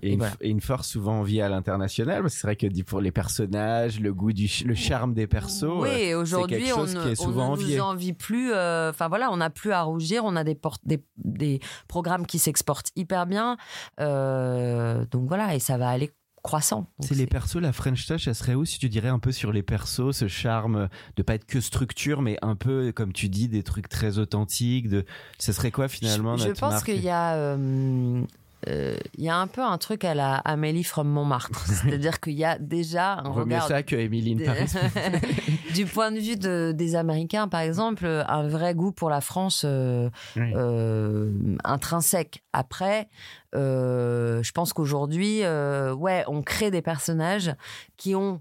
[0.03, 0.35] et une, voilà.
[0.41, 3.11] et une force souvent enviée à l'international, parce que c'est vrai que dit pour les
[3.11, 5.65] personnages, le goût du, le charme des persos.
[5.65, 7.77] Oui, euh, aujourd'hui, on ne, qui est on souvent ne envié.
[7.79, 8.53] nous envie plus.
[8.53, 10.23] euh, Enfin voilà, on n'a plus à rougir.
[10.25, 13.57] On a des, por- des, des programmes qui s'exportent hyper bien.
[13.99, 16.89] Euh, donc voilà, et ça va aller croissant.
[17.01, 19.53] C'est les persos, la French Touch, ça serait où si tu dirais un peu sur
[19.53, 23.49] les persos, ce charme de pas être que structure, mais un peu, comme tu dis,
[23.49, 24.89] des trucs très authentiques.
[24.89, 25.05] De,
[25.39, 27.35] ce serait quoi finalement Je, je notre pense marque qu'il y a.
[27.37, 28.23] euh,
[28.69, 31.67] il y a un peu un truc à la Amélie from Montmartre.
[31.67, 34.73] C'est-à-dire qu'il y a déjà un vaut mieux regard ça que Emily in Paris.
[35.75, 39.65] du point de vue de- des Américains, par exemple, un vrai goût pour la France
[39.67, 40.53] euh, Oui.
[40.55, 41.33] euh,
[41.65, 42.43] intrinsèque.
[42.53, 43.09] Après,
[43.55, 47.55] euh, je pense qu'aujourd'hui, euh, ouais, on crée des personnages
[47.97, 48.41] qui ont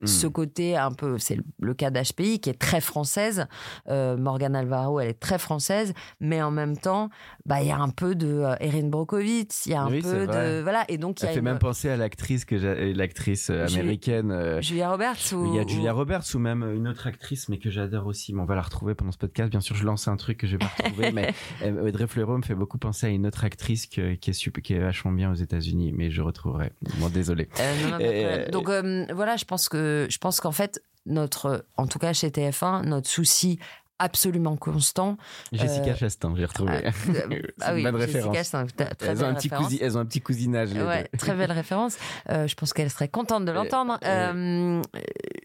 [0.00, 0.06] Hmm.
[0.06, 3.46] ce côté un peu, c'est le- cas d'HPI qui est très française.
[3.88, 7.10] Euh, Morgane Alvaro, elle est très française, mais en même temps,
[7.46, 10.00] bah il y a un peu de euh, Erin Brockovich, il y a un Oui,
[10.02, 13.50] peu de voilà, et donc Ça fait une- même penser à l'actrice que j'ai- l'actrice
[13.50, 14.30] euh, américaine.
[14.30, 17.58] euh, Julia Roberts ou Il y a Julia Roberts ou même une autre actrice, mais
[17.58, 18.32] que j'adore aussi.
[18.32, 19.50] Mais on va la retrouver pendant ce podcast.
[19.50, 21.32] Bien sûr, je lance un truc que je vais pas retrouver, mais
[21.62, 24.62] euh, Audrey Fleurot me fait beaucoup penser à une autre actrice que- qui est super,
[24.62, 26.72] qui est vachement bien aux États-Unis, mais je retrouverai.
[26.98, 27.48] Bon, désolé.
[27.60, 28.50] Euh, non, non, Et-.
[28.52, 32.28] Donc euh, voilà, je pense que je pense qu'en fait notre, en tout cas chez
[32.30, 33.58] TF1, notre souci
[34.00, 35.16] absolument constant.
[35.52, 36.72] Jessica Euh, Chastain, j'ai retrouvé.
[37.06, 37.26] C'est
[37.60, 38.32] ah oui, Jessica.
[38.34, 40.72] Chastain, très- Elles ont, belle un petit cousi- elles ont un petit cousinage.
[40.72, 41.18] les Ouais, deux.
[41.18, 41.96] très belle référence.
[42.28, 43.98] Euh, je pense qu'elle serait contente de l'entendre.
[44.04, 45.00] Euh, Euh,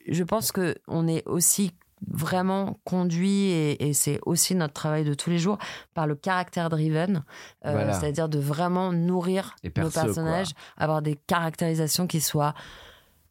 [0.08, 1.72] je pense que on est aussi
[2.12, 5.58] vraiment conduit et, et c'est aussi notre travail de tous les jours
[5.96, 7.24] par le caractère driven,
[7.66, 7.94] Euh, Voilà.
[7.94, 12.54] c'est-à-dire de vraiment nourrir nos personnages, avoir des caractérisations qui soient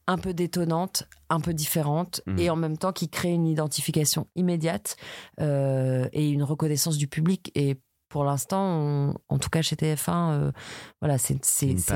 [0.07, 2.39] un peu détonnantes, un peu différentes Mhm.
[2.39, 4.97] et en même temps qui créent une identification immédiate
[5.41, 7.77] euh, et une reconnaissance du public et
[8.13, 10.53] pour l'instant, en tout cas chez TF1, euh,
[11.01, 11.39] voilà, c'est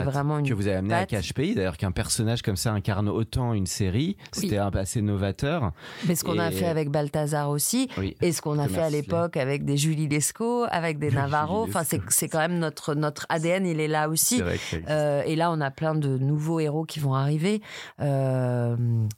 [0.02, 1.02] vraiment une que vous avez amené patte.
[1.12, 5.02] à Cache Pays, d'ailleurs qu'un personnage comme ça incarne autant une série, c'était peu assez
[5.02, 5.72] novateur.
[6.08, 8.16] Mais ce qu'on a fait avec Balthazar aussi, Oui.
[8.22, 11.82] et ce qu'on a fait à l'époque avec des Julie Lescaut, avec des Navarro, enfin
[11.84, 14.40] c'est quand même notre notre ADN, il est là aussi.
[14.40, 14.88] Existe.
[14.88, 17.60] Euh, et là, on a plein de nouveaux héros qui vont arriver.
[18.00, 18.74] Euh,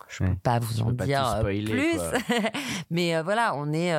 [0.09, 0.37] je peux Ouais.
[0.43, 2.01] pas vous Je en peux dire euh, spoiler, plus,
[2.91, 3.93] mais voilà, on est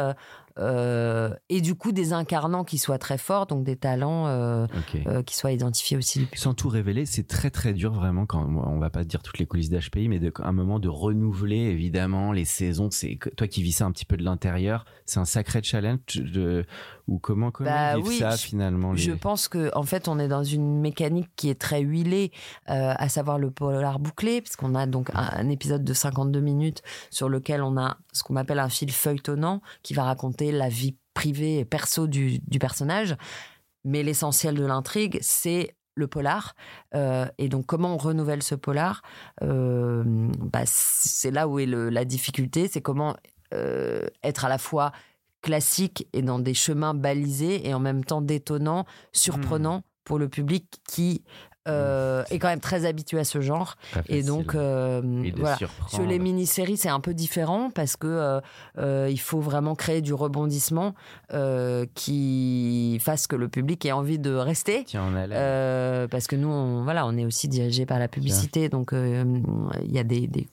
[0.60, 4.68] euh, et du coup des incarnants qui soient très forts, donc des talents euh,
[5.08, 6.28] euh, qui soient identifiés aussi.
[6.36, 9.46] Sans tout révéler, c'est très très dur vraiment quand on va pas dire toutes les
[9.46, 12.90] coulisses d'HPI, mais de, un moment de renouveler évidemment les saisons.
[12.92, 16.66] C'est toi qui vis ça un petit peu de l'intérieur, c'est un sacré challenge de
[17.10, 18.94] ou comment comment Bah oui, ça finalement.
[18.94, 22.32] les- Je pense que en fait, on est dans une mécanique qui est très huilée,
[22.70, 26.82] euh, à savoir le polar bouclé, puisqu'on a donc un, un épisode de 52 minutes
[27.10, 30.96] sur lequel on a ce qu'on appelle un fil feuilletonnant qui va raconter la vie
[31.14, 33.16] privée et perso du, du personnage.
[33.84, 36.56] Mais l'essentiel de l'intrigue, c'est le polar.
[36.96, 39.02] Euh, et donc, comment on renouvelle ce polar?
[39.42, 43.16] Euh, bah, C'est là où est le- la difficulté, c'est comment
[43.54, 44.92] euh, être à la fois
[45.42, 50.66] classique et dans des chemins balisés et en même temps détonnant, surprenant pour le public
[50.88, 51.24] qui
[51.68, 53.76] euh, est quand même très habitué à ce genre.
[54.08, 55.58] Et donc, euh, Et voilà.
[55.88, 58.42] Sur les mini-séries, c'est un peu différent parce que euh,
[58.78, 60.96] euh, il faut vraiment créer du rebondissement
[61.96, 64.84] qui fasse que le public ait envie de rester.
[64.86, 65.12] Tiens,
[66.10, 70.00] parce que nous, on, voilà, on est aussi dirigé par la publicité, donc il y
[70.00, 70.48] a des, des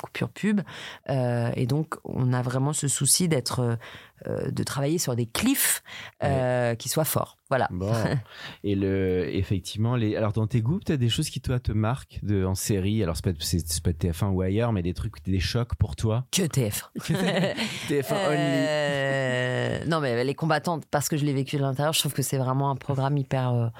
[0.00, 0.60] coupures pub,
[1.08, 3.78] euh, et donc on a vraiment ce souci d'être,
[4.26, 5.82] euh, de travailler sur des cliffs
[6.22, 7.38] euh, qui soient forts.
[7.48, 7.68] Voilà.
[7.70, 7.92] Bon.
[8.64, 12.18] Et le, effectivement, les, alors dans tes goûts, peut-être des choses qui toi te marquent
[12.22, 13.02] de, en série?
[13.02, 16.26] Alors c'est pas, c'est, pas TF1 ou ailleurs, mais des trucs, des chocs pour toi?
[16.32, 16.90] Que TF.
[16.98, 18.36] TF1 only.
[18.38, 22.22] Euh, non, mais les combattantes, parce que je l'ai vécu de l'intérieur, je trouve que
[22.22, 23.72] c'est vraiment un programme hyper.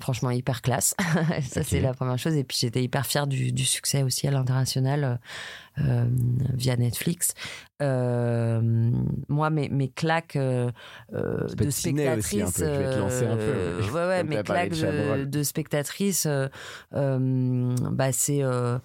[0.00, 0.94] Franchement, hyper classe.
[1.42, 2.34] Ça, c'est la première chose.
[2.36, 5.16] Et puis, j'étais hyper fière du, du succès aussi à l'international euh,
[5.80, 6.04] euh,
[6.52, 7.34] via Netflix.
[7.82, 8.60] Euh,
[9.28, 10.70] moi, mes, mes claques euh,
[11.12, 11.70] de
[12.62, 15.42] euh, ouais, ouais, mes claques de
[16.92, 18.42] bah, c'est.
[18.42, 18.80] là,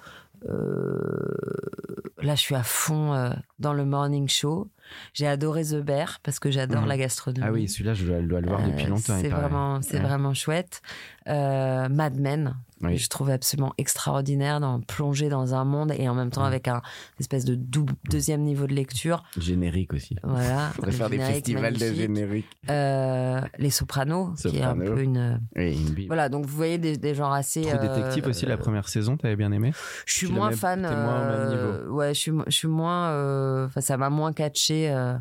[2.24, 4.68] je suis à fond dans le morning show.
[5.14, 6.88] J'ai adoré The Bear parce que j'adore Mhm.
[6.88, 7.46] la gastronomie.
[7.48, 9.16] Ah oui, celui-là, je dois, le voir depuis Euh, longtemps.
[9.18, 10.00] il C'est vraiment, c'est Ouais.
[10.04, 10.82] vraiment chouette.
[11.28, 12.98] Euh, Mad Men, Oui.
[12.98, 16.48] je trouve absolument extraordinaire d'en plonger dans un monde et en même temps Mhm.
[16.48, 16.82] avec un
[17.20, 19.24] espèce de double, deuxième niveau de lecture.
[19.38, 20.16] Générique aussi.
[20.24, 20.70] Voilà.
[20.74, 22.48] Faudrait faire des générique festivals de génériques.
[22.70, 25.40] Euh, Les Sopranos, qui est un peu une.
[25.56, 26.08] Oui, une.
[26.08, 27.62] Voilà, donc vous voyez des, des genres assez.
[27.62, 29.72] True euh, Détective aussi, la première saison, t'avais bien aimé?
[30.06, 30.82] Je suis moins fan.
[30.82, 33.66] moins au même euh, ouais, je suis, mo- je suis moins.
[33.66, 34.79] Enfin, ça m'a moins catché.
[34.90, 35.16] Euh,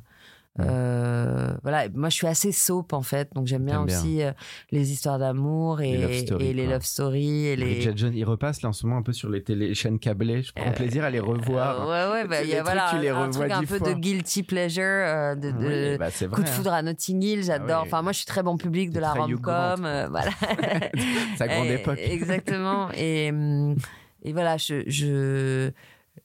[0.61, 4.33] Euh, voilà, moi je suis assez soap en fait, donc j'aime bien aussi euh,
[4.73, 7.85] les histoires d'amour et Les love stories, et les love stories et les.
[8.13, 10.43] Il repasse là en ce moment un peu sur les télé chaînes câblées.
[10.43, 11.89] Je prends plaisir à les revoir.
[11.89, 13.61] Euh, ouais, ouais, bah, il y a trucs, voilà, tu les un revois truc un
[13.61, 13.89] peu fois.
[13.89, 16.51] de guilty pleasure, euh, de, de Oui, bah, coup de hein.
[16.51, 17.69] foudre à Notting Hill, j'adore.
[17.71, 17.87] Ah oui.
[17.87, 20.33] Enfin, moi, je suis très bon public de la rom-com, euh, voilà.
[21.39, 22.01] Sa grande Et- époque.
[22.03, 22.89] Exactement.
[22.97, 23.77] Et, hum,
[24.25, 24.83] et voilà, je.
[24.89, 25.71] je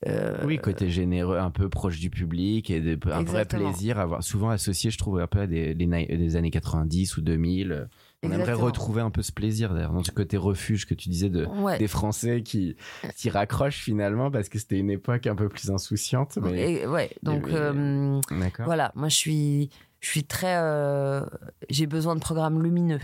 [0.07, 4.05] euh, Oui, côté généreux, un peu proche du public et de, un vrai plaisir à
[4.05, 4.23] voir.
[4.23, 7.87] Souvent associé, je trouve, un peu à des, des, années 90 ou 2000.
[8.25, 11.29] On aimerait retrouver un peu ce plaisir d'ailleurs, dans ce côté refuge que tu disais
[11.29, 11.77] de, Ouais.
[11.77, 12.77] des Français qui,
[13.17, 16.37] qui raccrochent finalement parce que c'était une époque un peu plus insouciante.
[16.41, 16.71] Mais...
[16.83, 18.65] Et- ouais, donc mais- euh, D'accord.
[18.65, 21.21] voilà, moi je suis, je suis très, euh,
[21.69, 22.99] j'ai besoin de programmes lumineux.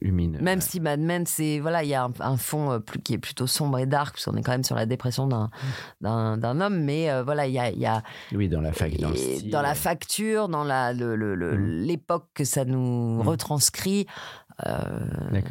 [0.00, 0.38] Lumineux.
[0.40, 0.64] Même ouais.
[0.64, 3.18] si Mad Men, c'est voilà, il y a un, un fond euh, plus, qui est
[3.18, 5.50] plutôt sombre et dark, parce qu'on est quand même sur la dépression d'un
[6.00, 8.96] d'un homme, mais euh, voilà, il y a, il y a Oui, dans la fac,
[8.98, 9.50] dans le et style.
[9.50, 11.82] dans la facture, dans la le- le- le- Mhm.
[11.86, 13.28] l'époque que ça nous Mhm.
[13.28, 14.06] retranscrit.
[14.66, 14.98] Euh.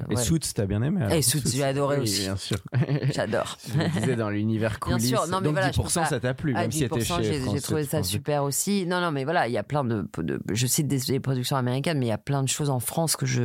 [0.10, 0.22] Et ouais.
[0.22, 2.22] Suits, t'as bien aimé alors Et Suits, j'ai adoré Oui, aussi.
[2.24, 2.58] bien sûr.
[3.14, 3.58] J'adore.
[3.68, 5.08] Je disais dans l'univers Bien coulisses.
[5.10, 7.18] sûr, non, mais Donc voilà, je 10%, trouve ça- t'a plu, même si c'était 10%,
[7.24, 8.04] chez j'ai trouvé ça 2.
[8.04, 8.86] super aussi.
[8.86, 11.56] Non, non, mais voilà, il y a plein de, de- je cite des, des productions
[11.56, 13.44] américaines, mais il y a plein de choses en France que je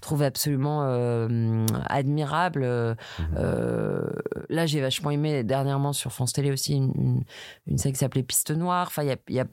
[0.00, 2.62] trouve absolument euh, admirables.
[2.64, 3.26] Euh, Mhm.
[3.38, 4.02] euh,
[4.48, 7.24] là, j'ai vachement aimé dernièrement sur France Télé aussi une, une,
[7.66, 8.86] une série qui s'appelait Piste Noire.
[8.88, 9.46] Enfin, il y a, il y a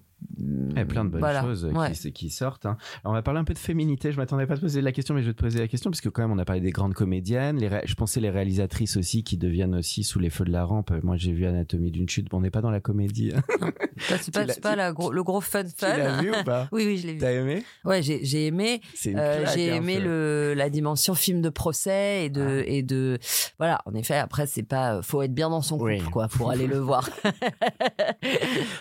[0.75, 1.91] A plein de bonnes voilà, choses ouais.
[1.91, 2.65] qui, qui sortent.
[2.65, 2.77] hein.
[3.03, 4.11] Alors, on va parler un peu de féminité.
[4.11, 5.89] Je m'attendais pas à te poser la question, mais je vais te poser la question
[5.91, 7.57] parce que quand même, on a parlé des grandes comédiennes.
[7.57, 10.91] Les Je pensais les réalisatrices aussi qui deviennent aussi sous les feux de la rampe.
[11.03, 12.29] Moi, j'ai vu Anatomie d'une chute.
[12.29, 13.31] Bon, on n'est pas dans la comédie.
[13.97, 15.97] C'est pas, pas tu- la gros- le gros fun tu fun.
[15.97, 17.19] l'as vu ou pas Oui, oui, je l'ai vu.
[17.19, 17.63] T'as aimé?
[17.83, 18.79] Ouais, j'ai j'ai aimé.
[19.07, 23.17] Euh, j'ai hein, aimé ce- le, la dimension film de procès et de, et de
[23.57, 23.81] voilà.
[23.85, 26.01] En effet, après c'est pas, faut être bien dans son couple Oui.
[26.11, 27.09] quoi pour aller le voir.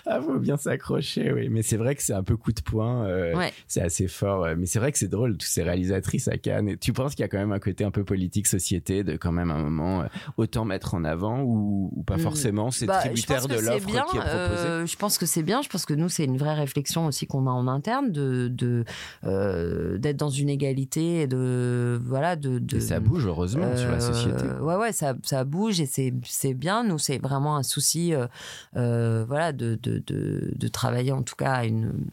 [0.07, 1.49] Ah, faut bien s'accrocher, oui.
[1.51, 3.05] Mais c'est vrai que c'est un peu coup de poing.
[3.07, 3.53] euh, Ouais.
[3.67, 4.45] C'est assez fort.
[4.45, 6.69] euh, Mais c'est vrai que c'est drôle, toutes ces réalisatrices à Cannes.
[6.69, 9.17] Et tu penses qu'il y a quand même un côté un peu politique, société, de
[9.17, 12.21] quand même un moment euh, autant mettre en avant ou, ou pas Mm.
[12.21, 14.69] forcément C'est Bah, tributaire de l'offre qui bien, est proposée?
[14.69, 15.62] euh, je pense que c'est bien.
[15.62, 18.49] Je pense que nous, c'est une vraie réflexion aussi qu'on a en interne de
[19.99, 24.01] d'être dans une égalité et de voilà de, de Et ça bouge heureusement sur la
[24.01, 24.45] société.
[24.61, 26.85] Ouais, ouais, ça, ça bouge et c'est, c'est bien.
[26.85, 28.12] Nous, c'est vraiment un souci,
[28.75, 32.11] voilà, de, de, de, de travailler en tout cas une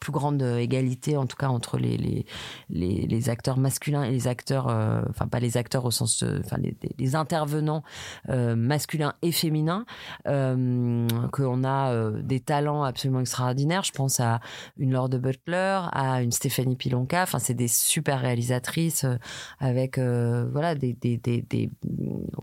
[0.00, 2.26] plus grande égalité, en tout cas entre les, les,
[2.70, 6.40] les, les acteurs masculins et les acteurs, euh, enfin pas les acteurs au sens, euh,
[6.44, 6.56] enfin
[6.98, 7.82] les, intervenants
[8.28, 9.84] euh, masculins et féminins,
[10.28, 13.82] euh, qu'on a euh, des talents absolument extraordinaires.
[13.84, 14.40] Je pense à
[14.78, 17.22] une Laure de Butler, à une Stéphanie Pilonka.
[17.22, 19.16] Enfin, c'est des super réalisatrices euh,
[19.58, 21.70] avec euh, voilà des, des, des, des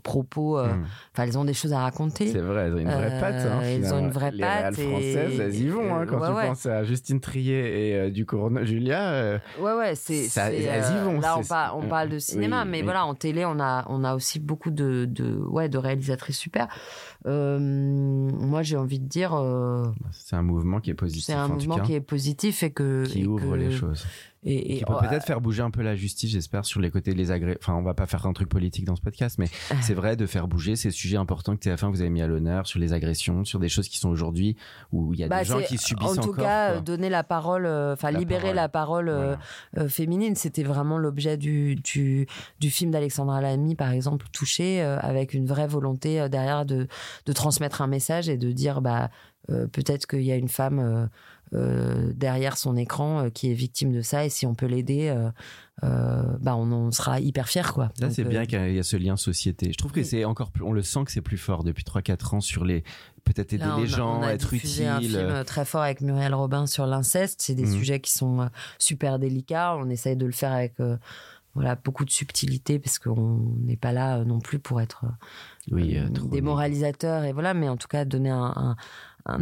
[0.03, 0.57] propos.
[0.59, 0.85] euh, Mm.
[1.13, 2.31] Enfin, elles ont des choses à raconter.
[2.31, 3.35] C'est vrai, elles ont une vraie Euh, patte.
[3.45, 3.99] Hein, elles ont finalement.
[4.07, 5.93] une vraie Les patte et- françaises, elles y vont.
[5.95, 6.47] Hein, quand Ouais, tu ouais.
[6.47, 9.11] penses à Justine Trier et euh, du Corona Julia.
[9.13, 10.27] euh, Ouais, ouais, c'est.
[10.37, 12.83] Euh, Là, on, par- on parle de cinéma, oui, mais oui.
[12.83, 16.67] voilà, en télé, on a, on a aussi beaucoup de, de, ouais, de réalisatrices super.
[17.25, 19.33] Euh, moi, j'ai envie de dire,
[20.11, 21.25] c'est un mouvement qui est positif.
[21.25, 23.05] c'est un en tout mouvement cas, qui est positif et que.
[23.05, 24.05] qui ouvre que- les choses.
[24.45, 26.91] Et, et- qui peut oh, peut-être faire bouger un peu la justice, j'espère, sur les
[26.91, 27.57] côtés des agré...
[27.61, 29.75] Enfin, on va pas faire un truc politique dans ce podcast, mais Ah.
[29.81, 32.67] c'est vrai de faire bouger ces sujets importants que TF1 vous avez mis à l'honneur
[32.67, 34.55] sur les agressions, sur des choses qui sont aujourd'hui
[34.91, 36.43] où il y a bah, des gens c'est- qui subissent en tout encore.
[36.43, 36.77] cas, quoi.
[36.77, 38.55] euh, donner la parole, euh, enfin libérer parole.
[38.55, 39.35] la parole euh,
[39.73, 39.85] Voilà.
[39.85, 42.27] euh, féminine, c'était vraiment l'objet du, du,
[42.59, 46.87] du film d'Alexandra Lamy, par exemple, Touché, euh, avec une vraie volonté euh, derrière de,
[47.25, 49.09] de transmettre un message et de dire, bah,
[49.49, 51.07] euh, peut-être qu'il y a une femme euh, euh,
[52.13, 55.29] derrière son écran euh, qui est victime de ça, et si on peut l'aider, euh,
[55.83, 57.91] euh, bah, on en sera hyper fiers, quoi.
[57.99, 59.71] Donc, c'est euh, bien qu'il y a ce lien société.
[59.71, 60.05] Je trouve que oui.
[60.05, 62.83] c'est encore plus, on le sent que c'est plus fort depuis 3-4 ans sur les,
[63.23, 64.85] peut-être aider Là, a- les gens, on a être utile.
[64.87, 67.41] un film euh, très fort avec Muriel Robin sur l'inceste.
[67.41, 67.73] C'est des Mhm.
[67.73, 68.45] sujets qui sont euh,
[68.77, 69.75] super délicats.
[69.77, 70.97] On essaye de le faire avec euh,
[71.55, 75.09] voilà beaucoup de subtilité parce qu'on n'est pas là euh, non plus pour être euh,
[75.75, 78.75] Oui, euh, euh, moralisateurs et voilà, mais en tout cas donner un, un,
[79.25, 79.39] un,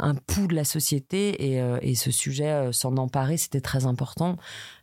[0.00, 3.86] un pouls de la société et, euh, et ce sujet euh, s'en emparer, c'était très
[3.86, 4.36] important.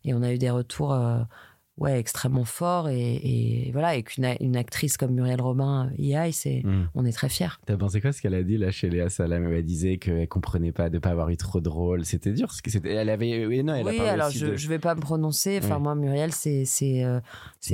[0.06, 0.94] Et on a eu des retours.
[0.94, 1.20] euh,
[1.82, 6.34] Ouais, extrêmement forts et, et voilà, et qu'une une actrice comme Muriel Robin y aille,
[6.34, 6.90] c'est, Mm.
[6.94, 7.58] on est très fiers.
[7.66, 9.46] T'as pensé quoi ce qu'elle a dit là chez Léa Salam?
[9.54, 12.04] Elle disait qu'elle comprenait pas de pas avoir eu trop de rôle.
[12.04, 12.48] C'était dur.
[12.48, 14.56] parce que c'était- Elle avait, oui, non, elle a oui, parlé alors aussi je, de-
[14.58, 15.62] je vais pas me prononcer.
[15.64, 15.84] Enfin, Oui.
[15.84, 16.66] moi, Muriel, c'est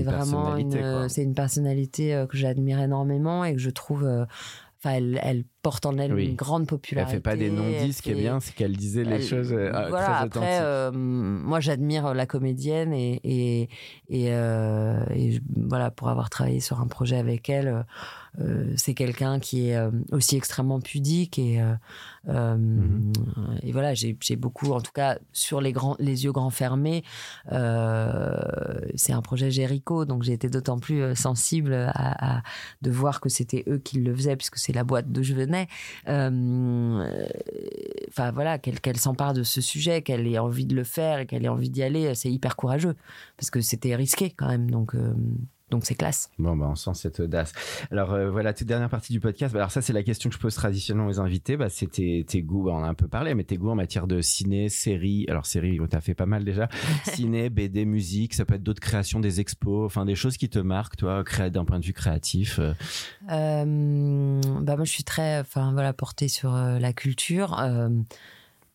[0.03, 4.03] vraiment une, c'est une personnalité que j'admire énormément et que je trouve.
[4.77, 6.25] Enfin, elle, elle porte en elle Oui.
[6.29, 7.15] une grande Elle popularité.
[7.15, 9.71] fait pas des non-dits, ce qui est bien, c'est qu'elle disait les elle- choses euh,
[9.89, 13.61] voilà, très après, euh, moi j'admire la comédienne et, et,
[14.09, 17.83] et, euh, et voilà, pour avoir travaillé sur un projet avec elle,
[18.39, 19.77] euh, c'est quelqu'un qui est
[20.11, 21.61] aussi extrêmement pudique et,
[23.63, 27.03] et voilà, j'ai beaucoup, en tout cas sur les, grands, les yeux grands fermés,
[27.49, 32.43] c'est un projet Jéricho, donc j'ai été d'autant plus sensible à, à-
[32.81, 35.33] de voir que c'était eux qui le faisaient puisque c'est la boîte d'où je
[36.07, 37.27] Euh,
[38.33, 41.49] voilà, qu'elle s'empare de ce sujet, qu'elle ait envie de le faire et qu'elle ait
[41.49, 42.95] envie d'y aller, c'est hyper courageux.
[43.37, 45.13] Parce que c'était risqué quand même, euh,
[45.75, 46.29] donc c'est classe.
[46.39, 47.51] Bon, bah, on sent cette audace.
[47.91, 49.53] Alors, euh, voilà, toute dernière partie du podcast.
[49.53, 51.57] Bah, alors, ça, c'est la question que je pose traditionnellement aux invités.
[51.57, 53.69] Bah, c'est tes, tes goûts, bah, on en a un peu parlé, mais tes goûts
[53.69, 55.25] en matière de ciné, série.
[55.29, 56.69] Alors, série, on t'a fait pas mal déjà.
[57.03, 60.59] ciné, BD, musique, ça peut être d'autres créations, des expos, enfin, des choses qui te
[60.59, 62.59] marquent, toi, d'un point de vue créatif.
[62.59, 62.73] euh.
[63.31, 67.59] Euh, bah moi je suis très, enfin voilà, portée sur euh, la culture.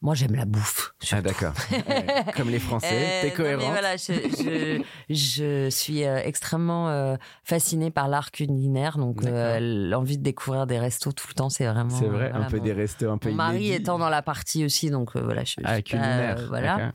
[0.02, 0.94] Moi j'aime la bouffe.
[1.12, 1.52] Ah, d'accord.
[2.36, 8.08] Comme les Français, Euh, t'es voilà, je, je, je suis euh, extrêmement euh, fascinée par
[8.08, 11.90] l'art culinaire, donc euh, l'envie de découvrir des restos tout le temps, c'est vraiment.
[11.90, 13.72] C'est vrai, voilà, un peu mon- des restos un peu Mon mari inédits.
[13.74, 16.46] étant dans la partie aussi, donc euh, voilà, je, Ah, culinaire.
[16.48, 16.92] voilà.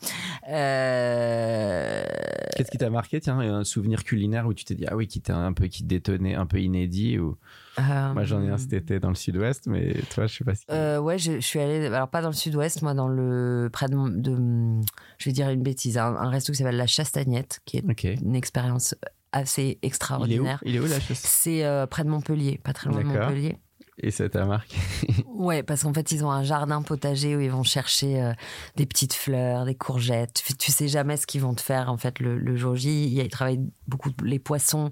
[2.55, 5.21] Qu'est-ce qui t'a marqué, tiens, un souvenir culinaire où tu t'es dit, ah oui, qui
[5.21, 7.37] t'a un peu, qui te détonnait, un peu inédit ou...
[7.79, 10.55] euh, Moi, j'en ai un cet été dans le sud-ouest, mais toi, je sais pas
[10.55, 10.63] si...
[10.71, 13.87] Euh, ouais, je, je suis allée, alors pas dans le sud-ouest, moi dans le, près
[13.87, 14.81] de, de
[15.17, 17.83] je vais dire une bêtise, un, un resto qui s'appelle La Chastagnette, qui est.
[18.03, 18.95] Il une expérience
[19.31, 20.59] assez est où extraordinaire.
[20.65, 23.05] Il est où la chasse C'est euh, près de Montpellier, pas très loin de.
[23.05, 23.57] Montpellier.
[23.97, 24.75] Et ça t'a marqué
[25.25, 28.33] Ouais, parce qu'en fait, ils ont un jardin potager où ils vont chercher euh,
[28.75, 30.43] des petites fleurs, des courgettes.
[30.59, 33.05] Tu, sais jamais ce qu'ils vont te faire, en fait, le, le jour J.
[33.15, 34.91] Ils travaillent beaucoup les poissons.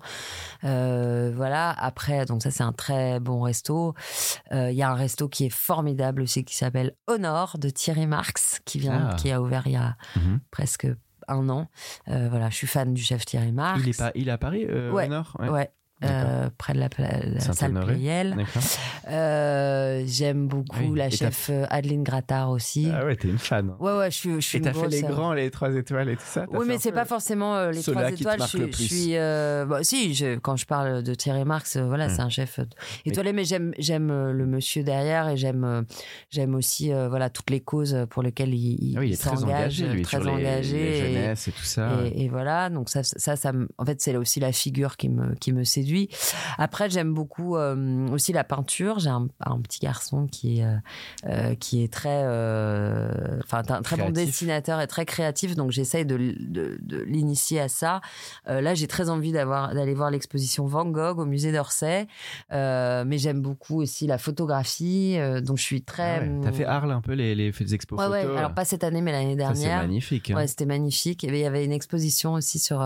[0.63, 1.71] Euh, voilà.
[1.71, 3.93] Après, donc ça, c'est un très bon resto.
[4.51, 8.07] Euh, Il y a un resto qui est formidable aussi, qui s'appelle Honor, de Thierry
[8.07, 9.15] Marx, qui vient, Ah.
[9.15, 10.39] qui a ouvert il y a Mhm.
[10.51, 10.87] presque
[11.27, 11.69] un an.
[12.09, 13.81] Euh, voilà, je suis fan du chef Thierry Marx.
[13.83, 15.05] Il est pas, il est à Paris, euh, Ouais.
[15.05, 15.71] au nord Ouais.
[16.03, 17.73] Euh, près de la, la salle.
[17.85, 18.35] Pleyel.
[19.09, 22.89] Euh, J'aime beaucoup Oui, la et chef euh, Adeline Grattard aussi.
[22.93, 23.69] Ah ouais, t'es une fan.
[23.71, 23.77] hein.
[23.79, 26.09] Ouais, ouais, je suis, je suis Et t'as fait les euh, grands, les trois étoiles
[26.09, 26.45] et tout ça?
[26.49, 28.39] Oui, mais c'est pas forcément euh, les trois étoiles.
[28.51, 32.07] Je le je suis euh, bah, si, je- quand je parle de Thierry Marx, voilà,
[32.07, 32.09] Hmm.
[32.15, 32.59] c'est un chef
[33.05, 35.85] étoilé, mais j'aime, j'aime le monsieur derrière et j'aime,
[36.29, 40.01] j'aime aussi, voilà, toutes les causes pour lesquelles il, oui, il est très engagé, lui,
[40.01, 40.77] très sur les, engagé.
[40.77, 41.89] les et- jeunesses et tout ça.
[42.05, 45.33] et, et voilà, donc ça, ça, ça, en fait, c'est aussi la figure qui me,
[45.35, 45.92] qui me séduit.
[46.57, 48.99] Après, j'aime beaucoup euh, aussi la peinture.
[48.99, 50.75] J'ai un, un petit garçon qui est, euh,
[51.27, 52.23] euh, qui est très,
[53.43, 55.55] enfin, un très bon dessinateur et très créatif.
[55.55, 58.01] Donc, j'essaye de, l- de, de l'initier à ça.
[58.47, 62.07] Là, j'ai très envie d'avoir, d'aller voir l'exposition Van Gogh au musée d'Orsay.
[62.51, 65.17] Mais j'aime beaucoup aussi la photographie.
[65.43, 66.17] donc, je suis très.
[66.17, 66.39] Ah ouais.
[66.43, 68.21] T'as fait Arles un peu les, les expos Ouais, ouais.
[68.23, 69.81] photos Alors, pas cette année, mais l'année Ça, c'est dernière.
[69.81, 70.31] magnifique.
[70.31, 70.35] hein.
[70.35, 71.23] Ouais, c'était magnifique.
[71.23, 72.81] Et il y avait une exposition aussi sur,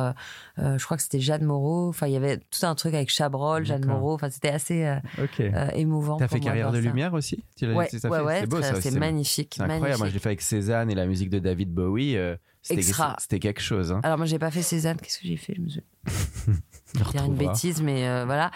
[0.58, 1.90] je crois que c'était Jeanne Moreau.
[1.90, 3.86] Enfin, il y avait tout un truc avec Chabrol, Jeanne.
[3.86, 4.14] Moreau.
[4.16, 5.40] Enfin, c'était assez euh, ok.
[5.40, 6.18] euh, émouvant.
[6.18, 6.82] T'as fait moi Carrière de ça.
[6.82, 8.82] Lumière aussi Tu Ouais, ouais, ouais, C'est beau ça.
[8.82, 9.54] c'est magnifique.
[9.58, 10.00] C'est incroyable.
[10.00, 12.16] Moi, je l'ai fait avec Cézanne et la musique de David Bowie.
[12.18, 13.16] euh, C'était Extra.
[13.20, 13.92] c'était quelque chose.
[13.94, 14.02] Hein.
[14.04, 16.52] Alors moi j'ai pas fait Cézanne, qu'est-ce que j'ai fait Je me suis On
[17.06, 18.52] dire une bêtise, mais euh, voilà.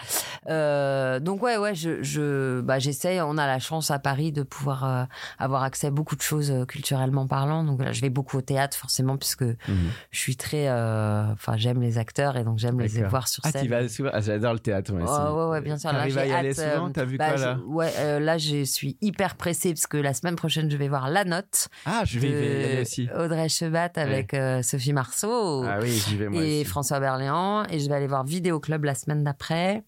[0.48, 3.20] Euh, donc ouais, ouais, je, je, bah, j'essaye.
[3.20, 5.04] On a la chance à Paris de pouvoir euh,
[5.38, 7.64] avoir accès à beaucoup de choses culturellement parlant.
[7.64, 9.90] Donc là, je vais beaucoup au théâtre forcément puisque Mhm.
[10.10, 13.62] je suis très, enfin, j'aime les acteurs et donc j'aime les voir sur Ah, scène.
[13.62, 14.10] tu vas souvent.
[14.12, 14.92] Ah, j'adore le théâtre.
[14.92, 15.36] moi Ouais, aussi.
[15.36, 15.92] ouais, ouais, bien sûr.
[15.92, 16.90] Là, à y aller souvent?
[16.90, 17.58] T'as vu bah, quoi là?
[17.66, 21.24] Ouais, là, je suis hyper pressée parce que la semaine prochaine, je vais voir La
[21.24, 23.08] Note Ah, je vais y aller aussi.
[23.16, 26.64] Audrey Chebat avec Sophie Marceau Ah oui, j'y vais moi et aussi.
[26.64, 27.64] François Berléand.
[27.70, 29.82] Et je vais aller voir Vidéo Club la semaine d'après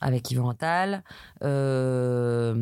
[0.00, 1.02] avec Yvan Attal
[1.42, 2.54] euh,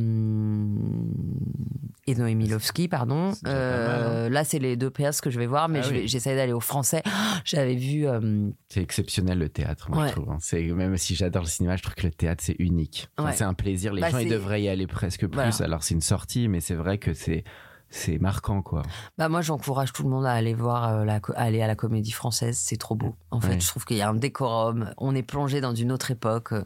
[2.06, 3.26] et Noémie Lovski, pardon.
[3.26, 3.48] Mal, hein.
[3.48, 6.08] Euh, là, c'est les deux PS que je vais voir, mais Ah je vais- oui.
[6.08, 7.02] j'essaie d'aller au français.
[7.44, 8.06] J'avais vu.
[8.06, 10.08] euh, C'est exceptionnel le théâtre, moi Ouais.
[10.08, 10.30] je trouve.
[10.30, 10.38] hein.
[10.74, 13.08] Même si j'adore le cinéma, je trouve que le théâtre c'est unique.
[13.18, 13.34] Enfin, Ouais.
[13.36, 13.92] C'est un plaisir.
[13.92, 15.34] Les Bah, gens ils devraient y aller presque plus.
[15.34, 15.50] Voilà.
[15.64, 17.44] Alors c'est une sortie, mais c'est vrai que c'est
[17.94, 18.82] c'est marquant quoi.
[19.18, 21.76] Bah moi j'encourage tout le monde à aller voir euh, la à aller à la
[21.76, 23.14] comédie française, c'est trop beau.
[23.30, 23.60] En fait, Ouais.
[23.60, 26.52] je trouve qu'il y a un décorum, on est plongé dans une autre époque.
[26.52, 26.64] euh,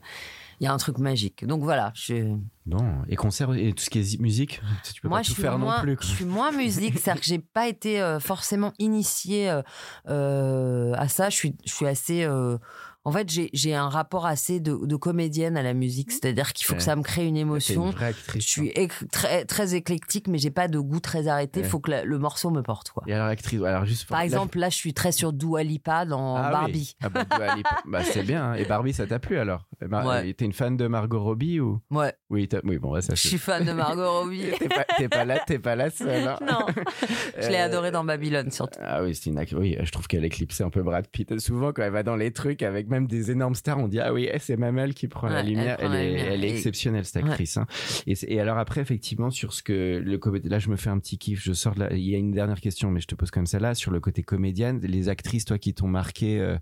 [0.61, 1.45] Il y a un truc magique.
[1.45, 2.35] Donc voilà, je
[2.65, 4.61] Bon, et concert et tout ce qui est musique,
[4.93, 5.97] tu peux moi pas je tout suis faire moins non plus.
[5.97, 6.07] quoi.
[6.09, 9.63] je suis moins musique, c'est-à-dire que j'ai pas été euh, forcément initiée euh,
[10.09, 12.59] euh, à ça, je suis je suis assez euh,
[13.07, 16.73] en fait, j'ai un rapport assez de, de comédienne à la musique, c'est-à-dire qu'il faut
[16.73, 16.79] Ouais.
[16.79, 17.91] que ça me crée une émotion.
[17.91, 18.43] vraie actrice.
[18.45, 21.61] Je suis éc- très très éclectique, mais j'ai pas de goût très arrêté.
[21.61, 21.69] Il Ouais.
[21.69, 23.05] faut que la- le morceau me porte, quoi.
[23.07, 26.05] Et alors actrice, alors juste Par là, exemple, là, je suis très sur Dua Lipa
[26.05, 26.53] dans Ah oui.
[26.53, 26.97] Barbie.
[27.03, 27.71] Ah bah, Dua Lipa.
[27.87, 28.45] Bah, c'est bien.
[28.51, 28.55] hein.
[28.55, 29.69] Et Barbie, ça t'a plu alors?
[29.81, 30.33] Ouais.
[30.35, 31.81] T'es une fan de Margot Robbie ou?
[31.91, 32.49] Ouais, Oui,
[32.81, 34.43] bon, ça je suis fan de Margot Robbie.
[34.59, 34.85] T'es pas,
[35.19, 36.27] pas là, t'es pas là seule.
[36.27, 36.39] hein.
[36.47, 36.67] non,
[37.41, 38.79] je l'ai Euh, adorée dans Babylone surtout.
[38.83, 41.39] Ah oui, c'est une oui, je trouve qu'elle éclipsait un peu Brad Pitt.
[41.39, 44.13] Souvent, quand elle va dans les trucs avec même des énormes stars, on dit ah
[44.13, 45.77] oui, eh, c'est Mamel qui prend la Ouais, lumière.
[45.81, 46.33] Elle, la est, lumière.
[46.33, 47.57] elle est Et- exceptionnelle cette actrice.
[47.57, 47.67] hein.
[48.07, 51.19] Et, alors après, effectivement, sur ce que le comédien, là, je me fais un petit
[51.19, 51.43] kiff.
[51.43, 51.89] Je sors de là.
[51.93, 54.23] Il y a une dernière question, mais je te pose comme celle-là sur le côté
[54.23, 54.81] comédienne.
[54.83, 56.57] Les actrices, toi, qui t'ont marqué, euh,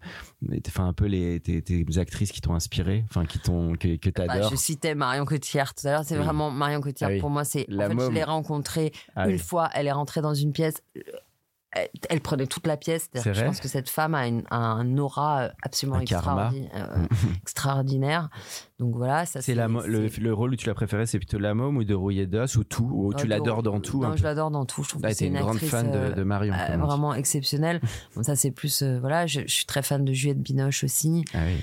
[0.68, 4.10] enfin un peu les tes, tes actrices qui t'ont inspiré, enfin qui t'ont que, que
[4.10, 4.50] Bah, t'adores.
[4.50, 6.04] je citais Marion Cotillard tout à l'heure.
[6.04, 6.24] C'est Oui.
[6.24, 7.10] vraiment Marion Cotillard.
[7.10, 7.20] Ah oui.
[7.20, 7.66] Pour moi, c'est.
[7.72, 9.38] En fait, je l'ai rencontrée Ah une oui.
[9.38, 9.70] fois.
[9.74, 10.82] Elle est rentrée dans une pièce.
[11.74, 13.10] Elle, elle prenait toute la pièce.
[13.14, 17.06] Je pense que cette femme a, une, a un aura euh, absolument Un euh,
[17.42, 18.28] extraordinaire.
[18.78, 21.76] Donc voilà, ça C'est la le, rôle où tu l'as préféré, c'est plutôt la môme
[21.76, 24.02] ou de rouillé d'os ou tout, ou tu Euh, l'adores dans tout.
[24.02, 24.82] Non, je l'adore dans tout.
[24.84, 26.54] Je trouve Ah, que c'est une, une, grande actrice, fan de, de Marion.
[26.54, 27.80] euh, vraiment exceptionnelle.
[28.14, 29.26] Bon, ça c'est plus euh, voilà.
[29.26, 31.24] Je, je suis très fan de Juliette Binoche aussi.
[31.34, 31.56] Ah oui.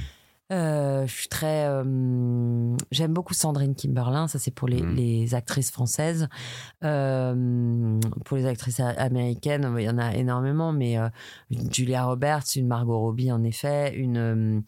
[0.51, 1.65] Euh, je suis très.
[1.67, 4.95] euh, J'aime beaucoup Sandrine Kimberlin, ça c'est pour les, Mm.
[4.95, 6.27] les actrices françaises.
[6.83, 10.97] Euh, pour les actrices américaines, il y en a énormément, mais
[11.71, 14.63] Julia Roberts, une Margot Robbie en effet, une,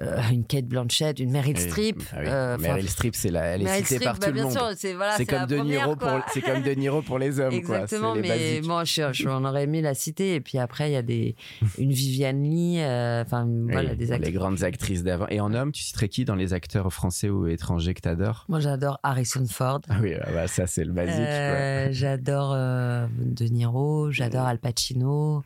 [0.00, 1.58] euh, une Kate Blanchett, une Meryl.
[1.58, 2.02] Streep.
[2.12, 2.26] Ah oui.
[2.28, 4.58] euh, Meryl Streep, c'est la, elle est Meryl citée par bah, tout le monde.
[4.76, 8.20] c'est voilà, comme De Niro pour, c'est comme De Niro pour les hommes, Exactement, quoi.
[8.20, 10.36] Mais moi, je, je en aurais aimé la citer.
[10.36, 11.34] Et puis après, il y a des,
[11.78, 15.26] une Viviane Lee, euh, enfin, voilà, Oui, des les grandes actrices d'avant.
[15.30, 18.44] Et en homme, tu citerais qui dans les acteurs français ou étrangers que t'adores?
[18.48, 19.80] Moi, j'adore Harrison Ford.
[19.88, 21.92] Ah oui, ah bah, ça c'est le basique.
[21.92, 25.42] j'adore De Niro, j'adore Al Pacino.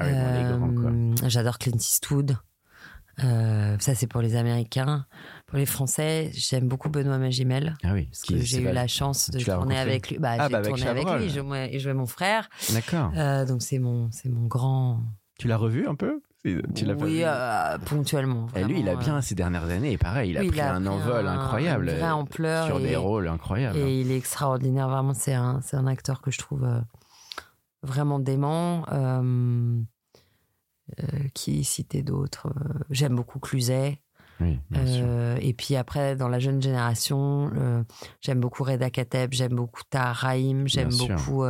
[0.00, 2.36] Ah oui, bon, j'adore Clint Eastwood.
[3.24, 5.06] Euh, ça, c'est pour les Américains.
[5.46, 7.76] Pour les Français, j'aime beaucoup Benoît Magimel.
[7.82, 10.18] Ah oui, Parce que j'ai eu la chance de tourner avec lui.
[10.18, 11.28] Bah, Ah, j'ai bah, tourné avec lui.
[11.28, 12.48] Je jouais- et jouais mon frère.
[12.72, 13.10] D'accord.
[13.16, 15.00] Euh, donc, c'est mon, c'est mon grand.
[15.38, 18.46] Tu l'as revu un peu Tu l'as pas oui, vu euh, ponctuellement.
[18.56, 19.92] Et lui, il a bien ces dernières années.
[19.92, 21.90] Et pareil, il a oui, pris un envol un- incroyable.
[21.98, 22.66] Une ampleur.
[22.66, 23.76] sur et- des rôles incroyables.
[23.78, 25.14] Et il est extraordinaire, vraiment.
[25.14, 26.66] C'est un, un acteur que je trouve
[27.82, 28.84] vraiment dément.
[28.92, 29.80] Euh,
[31.34, 34.00] qui citait d'autres euh, J'aime beaucoup Cluzet.
[34.40, 35.04] Oui, bien sûr.
[35.06, 37.82] Euh, et puis après, dans la jeune génération, euh,
[38.20, 41.44] j'aime beaucoup Reda Kateb, j'aime beaucoup Tahar Rahim, j'aime beaucoup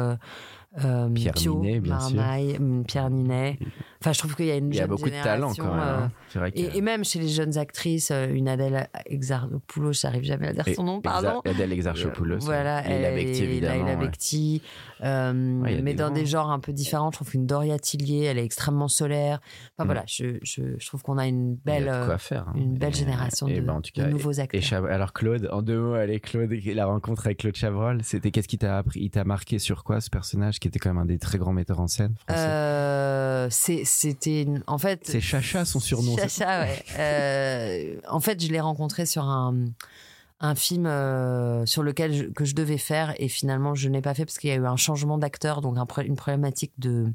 [0.76, 2.16] euh, euh, Pierre Pio, Ninet, bien sûr.
[2.16, 3.58] Marmaille, hum, Pierre Ninet.
[4.00, 5.80] Enfin, je trouve qu'il y a une Il y a beaucoup de talent quand même.
[5.80, 6.12] euh, hein.
[6.34, 10.48] Vrai que- et, et même chez les jeunes actrices, euh, une Adèle Exarchopoulos, j'arrive jamais
[10.48, 11.40] à dire Et- son nom, Exa- pardon.
[11.44, 12.38] Adèle Exarchopoulos.
[12.40, 13.84] Voilà, Et la Becti, et évidemment.
[13.86, 14.06] Laila ouais.
[14.06, 14.62] Becti,
[15.02, 16.14] euh, Ouais, mais des dans grands.
[16.14, 17.10] des genres un peu différents.
[17.10, 19.40] Je trouve qu'une Doria Tillier, elle est extrêmement solaire.
[19.76, 19.86] Enfin Mm.
[19.86, 22.46] voilà, je, je, je trouve qu'on a une a belle, de euh, quoi faire.
[22.48, 22.52] hein.
[22.56, 24.84] une belle Et- génération et de, ben, en tout de cas, nouveaux Et acteurs.
[24.86, 28.58] Alors Claude, en deux mots, allez Claude, la rencontre avec Claude Chavrol, c'était qu'est-ce qui
[28.58, 30.57] t'a appris, il t'a marqué sur quoi ce personnage?
[30.58, 32.46] Qui était quand même un des très grands metteurs en scène français.
[32.48, 36.16] Euh, c'était en fait C'est Chacha son surnom.
[36.16, 36.84] Chacha, ouais.
[36.98, 39.66] Euh, en fait, je l'ai rencontré sur un,
[40.40, 44.14] un film euh, sur lequel je, que je devais faire et finalement je n'ai pas
[44.14, 47.12] fait parce qu'il y a eu un changement d'acteur, donc un une problématique de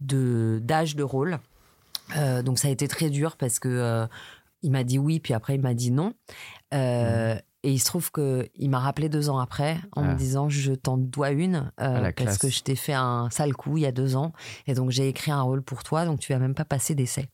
[0.00, 1.38] de d'âge de rôle.
[2.44, 4.06] Donc ça a été très dur parce que
[4.64, 6.14] il m'a dit oui, puis après il m'a dit non.
[6.72, 7.36] Euh,
[7.66, 10.12] Et il se trouve que il m'a rappelé deux ans après en Ah.
[10.12, 13.54] me disant je t'en dois une euh, Ah, parce que je t'ai fait un sale
[13.54, 14.32] coup il y a deux ans
[14.66, 17.30] et donc j'ai écrit un rôle pour toi donc tu vas même pas passer d'essai.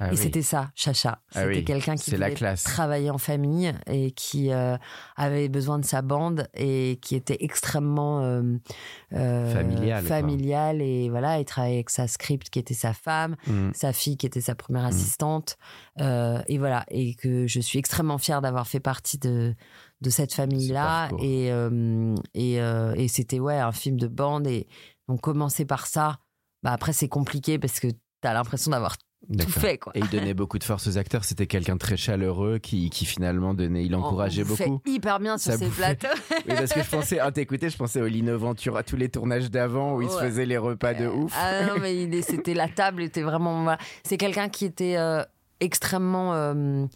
[0.00, 0.16] Ah et oui.
[0.16, 1.20] c'était ça, Chacha.
[1.34, 2.64] Ah C'était oui, quelqu'un qui la classe.
[2.64, 4.76] travailler en famille et qui euh,
[5.16, 8.42] avait besoin de sa bande et qui était extrêmement euh,
[9.12, 10.16] euh, Familial, quoi.
[10.16, 13.70] familial et voilà, il travaillait avec sa script qui était sa femme, Mm.
[13.74, 14.86] sa fille qui était sa première Mmh.
[14.86, 15.56] assistante
[16.00, 19.54] euh, et voilà et que je suis extrêmement fière d'avoir fait partie de
[20.00, 21.20] de cette famille là parcours.
[21.24, 24.66] et euh, et, euh, et c'était ouais un film de bande et
[25.08, 26.18] donc commencer par ça
[26.62, 27.86] bah après c'est compliqué parce que
[28.20, 28.96] t'as l'impression d'avoir
[29.38, 31.24] tout fait quoi Et il donnait beaucoup de force aux acteurs.
[31.24, 34.82] C'était quelqu'un de très chaleureux qui, qui finalement donnait, il encourageait On beaucoup.
[34.86, 35.94] hyper bien sur Ça bouffait.
[35.96, 36.16] plateaux
[36.48, 39.50] Oui, parce que je pensais, ah, t'écoutais, je pensais au Lino Ventura, tous les tournages
[39.50, 41.32] d'avant où il se faisait les repas de ouf.
[41.36, 43.62] Ah non, mais c'était la table était vraiment.
[43.62, 43.78] voilà.
[44.04, 45.22] C'est quelqu'un qui était euh,
[45.60, 46.34] extrêmement.
[46.34, 46.86] euh,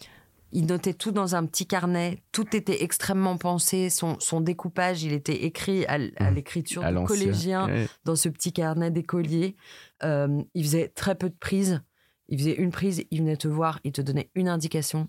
[0.50, 2.22] il notait tout dans un petit carnet.
[2.32, 3.90] Tout était extrêmement pensé.
[3.90, 6.34] Son, son découpage, il était écrit à, Mmh.
[6.34, 7.86] l'écriture du collégien Ouais.
[8.06, 9.56] dans ce petit carnet d'écolier.
[10.04, 11.82] Euh, il faisait très peu de prises.
[12.28, 15.08] Il faisait une prise, il venait te voir, il te donnait une indication.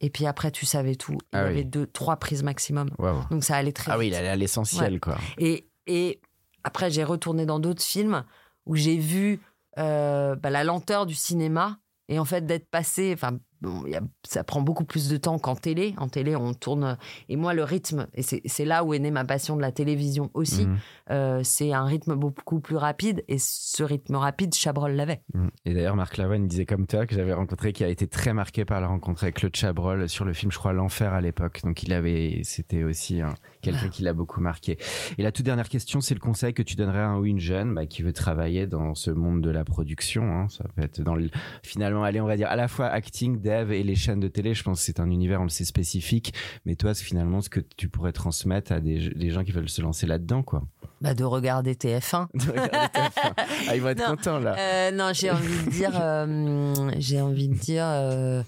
[0.00, 1.12] Et puis après, tu savais tout.
[1.32, 1.50] Il y Ah oui.
[1.50, 2.90] avait deux, trois prises maximum.
[3.30, 4.14] Donc ça allait très Ah oui, vite.
[4.14, 5.16] il allait à l'essentiel, quoi.
[5.38, 6.20] Et, et
[6.64, 8.24] après, j'ai retourné dans d'autres films
[8.66, 9.40] où j'ai vu
[9.78, 11.78] euh, bah, la lenteur du cinéma
[12.08, 15.38] Et en fait, d'être passé, enfin, bon, y a- ça prend beaucoup plus de temps
[15.38, 15.94] qu'en télé.
[15.98, 16.96] En télé, on tourne.
[17.28, 20.30] Et moi, le rythme, et c'est là où est née ma passion de la télévision
[20.34, 20.76] aussi, Mhm.
[21.10, 23.24] euh, c'est un rythme beaucoup plus rapide.
[23.28, 25.22] Et ce rythme rapide, Chabrol l'avait.
[25.34, 25.50] Mhm.
[25.64, 28.64] Et d'ailleurs, Marc Lavoine disait comme toi que j'avais rencontré, qui a été très marqué
[28.64, 31.60] par la rencontre avec Claude Chabrol sur le film, je crois, L'Enfer à l'époque.
[31.64, 33.34] Donc il avait, c'était aussi un-
[33.64, 34.78] quelqu'un qui l'a beaucoup marqué.
[35.18, 37.40] Et la toute dernière question, c'est le conseil que tu donnerais à un ou une
[37.40, 40.22] jeune bah, qui veut travailler dans ce monde de la production.
[40.24, 40.46] hein.
[40.48, 41.28] Ça peut être dans le,
[41.62, 44.54] finalement, allez, on va dire à la fois acting, dev et les chaînes de télé.
[44.54, 46.32] Je pense que c'est un univers, on le sait, spécifique.
[46.66, 49.68] Mais toi, c'est finalement ce que tu pourrais transmettre à des, des gens qui veulent
[49.68, 50.62] se lancer là-dedans, quoi.
[51.00, 52.28] Bah, de regarder TF1.
[52.34, 53.32] De regarder TF1.
[53.68, 54.56] Ah, ils vont être Non, contents là.
[54.58, 58.42] Euh, non, j'ai envie de dire, euh, j'ai envie de dire, euh,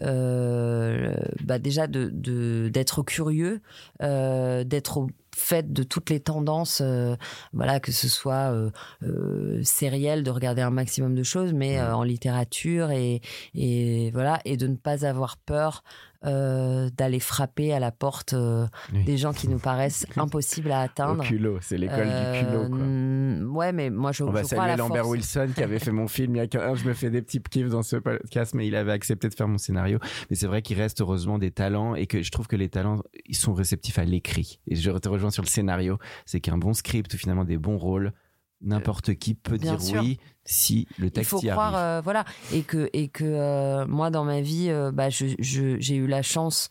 [0.00, 3.60] bah déjà de de- d'être curieux,
[4.02, 7.14] euh, d'être au fait de toutes les tendances, euh,
[7.52, 8.70] voilà, que ce soit euh,
[9.04, 13.20] euh, sériel, de regarder un maximum de choses, mais euh, en littérature et
[13.54, 15.84] et voilà, et de ne pas avoir peur
[16.24, 19.04] euh, d'aller frapper à la porte euh, Oui.
[19.04, 21.22] des gens qui nous paraissent impossibles à Au atteindre.
[21.24, 22.78] culot, c'est l'école du culot, quoi.
[22.80, 25.12] Euh, ouais, mais moi je, On va je à saluer la Lambert force.
[25.12, 26.74] Wilson qui avait fait mon film il y a 15 ans.
[26.74, 29.48] Je me fais des petits kiffs dans ce podcast, mais il avait accepté de faire
[29.48, 29.98] mon scénario.
[30.28, 33.02] Mais c'est vrai qu'il reste heureusement des talents et que je trouve que les talents,
[33.26, 34.58] ils sont réceptifs à l'écrit.
[34.66, 35.98] Et je te rejoins sur le scénario.
[36.26, 38.12] C'est qu'un bon script ou finalement des bons rôles,
[38.60, 40.02] n'importe qui peut bien dire sûr.
[40.02, 41.98] oui si le il texte faut y croire, arrive.
[41.98, 45.78] euh, voilà, et que et que euh, moi dans ma vie, euh, bah, je- je-
[45.78, 46.68] j'ai eu la chance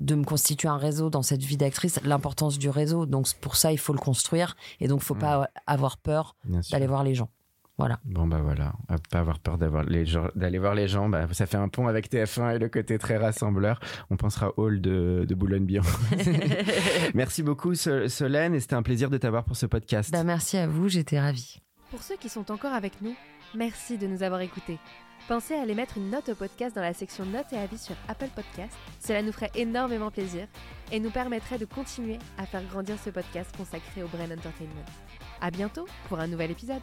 [0.00, 2.00] de me constituer un réseau dans cette vie d'actrice.
[2.04, 5.18] L'importance du réseau, donc pour ça il faut le construire, et donc faut Mm.
[5.20, 6.34] pas avoir peur
[6.72, 7.28] d'aller voir les gens.
[7.82, 7.98] Voilà.
[8.04, 11.08] Bon bah voilà, à pas avoir peur d'avoir les gens, d'aller voir les gens.
[11.08, 13.80] Bah, ça fait un pont avec TF1 et le côté très rassembleur.
[14.08, 15.98] On pensera Hall de, de Boulogne-Billancourt.
[17.14, 20.12] Merci beaucoup Sol- Solène et c'était un plaisir de t'avoir pour ce podcast.
[20.12, 21.58] Bah, merci à vous, j'étais ravie.
[21.90, 23.16] Pour ceux qui sont encore avec nous,
[23.56, 24.78] merci de nous avoir écoutés.
[25.26, 27.96] Pensez à aller mettre une note au podcast dans la section notes et avis sur
[28.06, 28.76] Apple Podcast.
[29.00, 30.46] Cela nous ferait énormément plaisir
[30.92, 34.84] et nous permettrait de continuer à faire grandir ce podcast consacré au Brain Entertainment.
[35.40, 36.82] À bientôt pour un nouvel épisode.